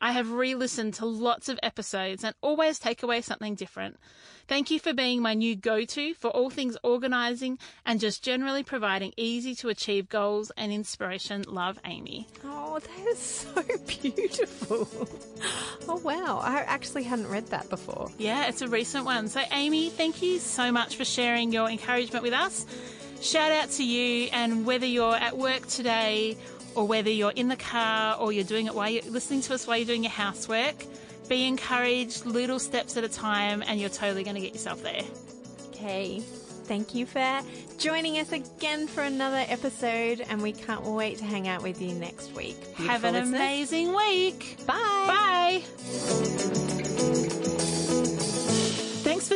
I 0.00 0.12
have 0.12 0.30
re 0.30 0.54
listened 0.54 0.94
to 0.94 1.06
lots 1.06 1.48
of 1.48 1.58
episodes 1.62 2.24
and 2.24 2.34
always 2.40 2.78
take 2.78 3.02
away 3.02 3.20
something 3.20 3.54
different. 3.54 3.98
Thank 4.48 4.70
you 4.70 4.80
for 4.80 4.92
being 4.92 5.22
my 5.22 5.34
new 5.34 5.54
go 5.54 5.84
to 5.84 6.14
for 6.14 6.28
all 6.28 6.50
things 6.50 6.76
organising 6.82 7.58
and 7.86 8.00
just 8.00 8.22
generally 8.22 8.64
providing 8.64 9.12
easy 9.16 9.54
to 9.56 9.68
achieve 9.68 10.08
goals 10.08 10.50
and 10.56 10.72
inspiration. 10.72 11.44
Love, 11.46 11.78
Amy. 11.84 12.26
Oh, 12.44 12.78
that 12.78 13.06
is 13.08 13.18
so 13.18 13.62
beautiful. 13.86 14.88
Oh 15.86 15.96
wow, 15.98 16.40
I 16.42 16.62
actually 16.62 17.04
hadn't 17.04 17.28
read 17.28 17.46
that 17.48 17.68
before. 17.68 18.10
Yeah, 18.18 18.48
it's 18.48 18.62
a 18.62 18.68
recent 18.68 19.04
one. 19.04 19.28
So, 19.28 19.40
Amy, 19.52 19.90
thank 19.90 20.22
you 20.22 20.38
so 20.38 20.72
much 20.72 20.96
for 20.96 21.04
sharing 21.04 21.52
your 21.52 21.68
encouragement 21.68 22.24
with 22.24 22.32
us. 22.32 22.66
Shout 23.20 23.52
out 23.52 23.70
to 23.72 23.84
you, 23.84 24.30
and 24.32 24.64
whether 24.64 24.86
you're 24.86 25.14
at 25.14 25.36
work 25.36 25.66
today 25.66 26.38
or 26.74 26.86
whether 26.86 27.10
you're 27.10 27.32
in 27.32 27.48
the 27.48 27.56
car 27.56 28.16
or 28.18 28.32
you're 28.32 28.44
doing 28.44 28.66
it 28.66 28.74
while 28.74 28.88
you're 28.90 29.02
listening 29.04 29.40
to 29.42 29.54
us 29.54 29.66
while 29.66 29.76
you're 29.76 29.86
doing 29.86 30.02
your 30.04 30.12
housework, 30.12 30.74
be 31.28 31.46
encouraged, 31.46 32.26
little 32.26 32.58
steps 32.58 32.96
at 32.96 33.04
a 33.04 33.08
time, 33.08 33.62
and 33.66 33.80
you're 33.80 33.88
totally 33.90 34.24
going 34.24 34.36
to 34.36 34.42
get 34.42 34.52
yourself 34.52 34.82
there. 34.82 35.02
Okay. 35.68 36.20
Thank 36.20 36.94
you 36.94 37.04
for 37.04 37.40
joining 37.78 38.18
us 38.18 38.30
again 38.30 38.86
for 38.86 39.02
another 39.02 39.44
episode, 39.48 40.24
and 40.28 40.40
we 40.40 40.52
can't 40.52 40.84
wait 40.84 41.18
to 41.18 41.24
hang 41.24 41.48
out 41.48 41.62
with 41.62 41.82
you 41.82 41.92
next 41.94 42.32
week. 42.34 42.56
Have 42.76 43.02
an 43.04 43.14
listeners. 43.14 43.40
amazing 43.40 43.96
week. 43.96 44.56
Bye. 44.66 45.64
Bye. 45.88 47.16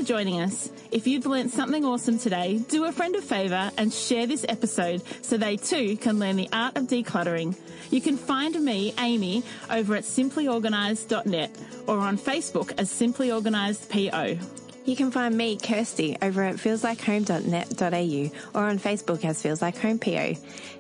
Joining 0.05 0.40
us. 0.40 0.71
If 0.90 1.07
you've 1.07 1.25
learnt 1.25 1.51
something 1.51 1.83
awesome 1.83 2.19
today, 2.19 2.59
do 2.69 2.85
a 2.85 2.93
friend 2.93 3.17
a 3.17 3.23
favour 3.23 3.71
and 3.79 3.90
share 3.90 4.27
this 4.27 4.45
episode 4.49 5.03
so 5.23 5.38
they 5.38 5.57
too 5.57 5.97
can 5.97 6.19
learn 6.19 6.37
the 6.37 6.49
art 6.53 6.77
of 6.77 6.85
decluttering. 6.85 7.57
You 7.90 8.03
can 8.03 8.19
find 8.19 8.55
me, 8.61 8.93
Amy, 8.99 9.43
over 9.71 9.95
at 9.95 10.05
simplyorganised.net 10.05 11.51
or 11.87 11.99
on 11.99 12.19
Facebook 12.19 12.73
as 12.77 12.90
Simply 12.90 13.33
Organised 13.33 13.88
PO. 13.88 14.37
You 14.85 14.97
can 14.97 15.11
find 15.11 15.35
me, 15.35 15.57
Kirsty, 15.57 16.18
over 16.20 16.42
at 16.42 16.57
feelslikehome.net.au 16.57 18.59
or 18.59 18.66
on 18.66 18.79
Facebook 18.79 19.25
as 19.25 19.40
Feels 19.40 19.62
Like 19.62 19.79
Home 19.79 19.99
PO. 19.99 20.35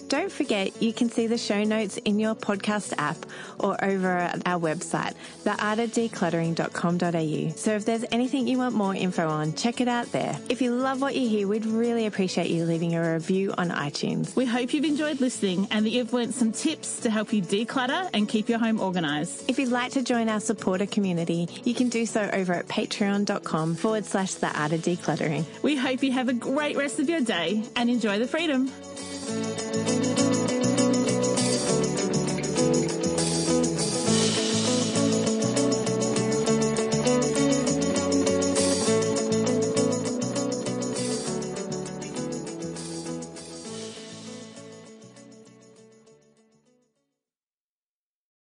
Don't 0.08 0.30
forget, 0.30 0.82
you 0.82 0.92
can 0.92 1.08
see 1.08 1.26
the 1.26 1.38
show 1.38 1.64
notes 1.64 1.96
in 1.96 2.20
your 2.20 2.34
podcast 2.34 2.92
app 2.98 3.16
or 3.58 3.82
over 3.82 4.18
at 4.18 4.46
our 4.46 4.60
website, 4.60 5.14
theartofdecluttering.com.au. 5.44 7.56
So 7.56 7.70
if 7.72 7.86
there's 7.86 8.04
anything 8.12 8.46
you 8.46 8.58
want 8.58 8.74
more 8.74 8.94
info 8.94 9.26
on, 9.28 9.54
check 9.54 9.80
it 9.80 9.88
out 9.88 10.12
there. 10.12 10.38
If 10.50 10.60
you 10.60 10.74
love 10.74 11.00
what 11.00 11.14
you 11.14 11.26
hear, 11.26 11.48
we'd 11.48 11.64
really 11.64 12.04
appreciate 12.06 12.50
you 12.50 12.64
leaving 12.64 12.94
a 12.94 13.14
review 13.14 13.54
on 13.56 13.70
iTunes. 13.70 14.36
We 14.36 14.44
hope 14.44 14.74
you've 14.74 14.84
enjoyed 14.84 15.22
listening 15.22 15.68
and 15.70 15.86
that 15.86 15.90
you've 15.90 16.12
learnt 16.12 16.34
some 16.34 16.52
tips 16.52 17.00
to 17.00 17.08
help 17.10 17.32
you 17.32 17.40
declutter 17.40 18.10
and 18.12 18.28
keep 18.28 18.50
your 18.50 18.58
home 18.58 18.80
organised. 18.80 19.48
If 19.48 19.58
you'd 19.58 19.70
like 19.70 19.92
to 19.92 20.02
join 20.02 20.28
our 20.28 20.40
supporter 20.40 20.84
community, 20.86 21.48
you 21.64 21.72
can 21.74 21.88
do 21.88 22.04
so 22.04 22.28
over 22.32 22.52
at 22.52 22.68
patreon.com 22.68 23.76
forward 23.94 24.06
slash 24.06 24.34
the 24.34 24.60
art 24.60 24.72
of 24.72 24.80
decluttering. 24.80 25.44
We 25.62 25.76
hope 25.76 26.02
you 26.02 26.10
have 26.10 26.28
a 26.28 26.32
great 26.32 26.76
rest 26.76 26.98
of 26.98 27.08
your 27.08 27.20
day 27.20 27.62
and 27.76 27.88
enjoy 27.88 28.18
the 28.18 28.26
freedom. 28.26 28.68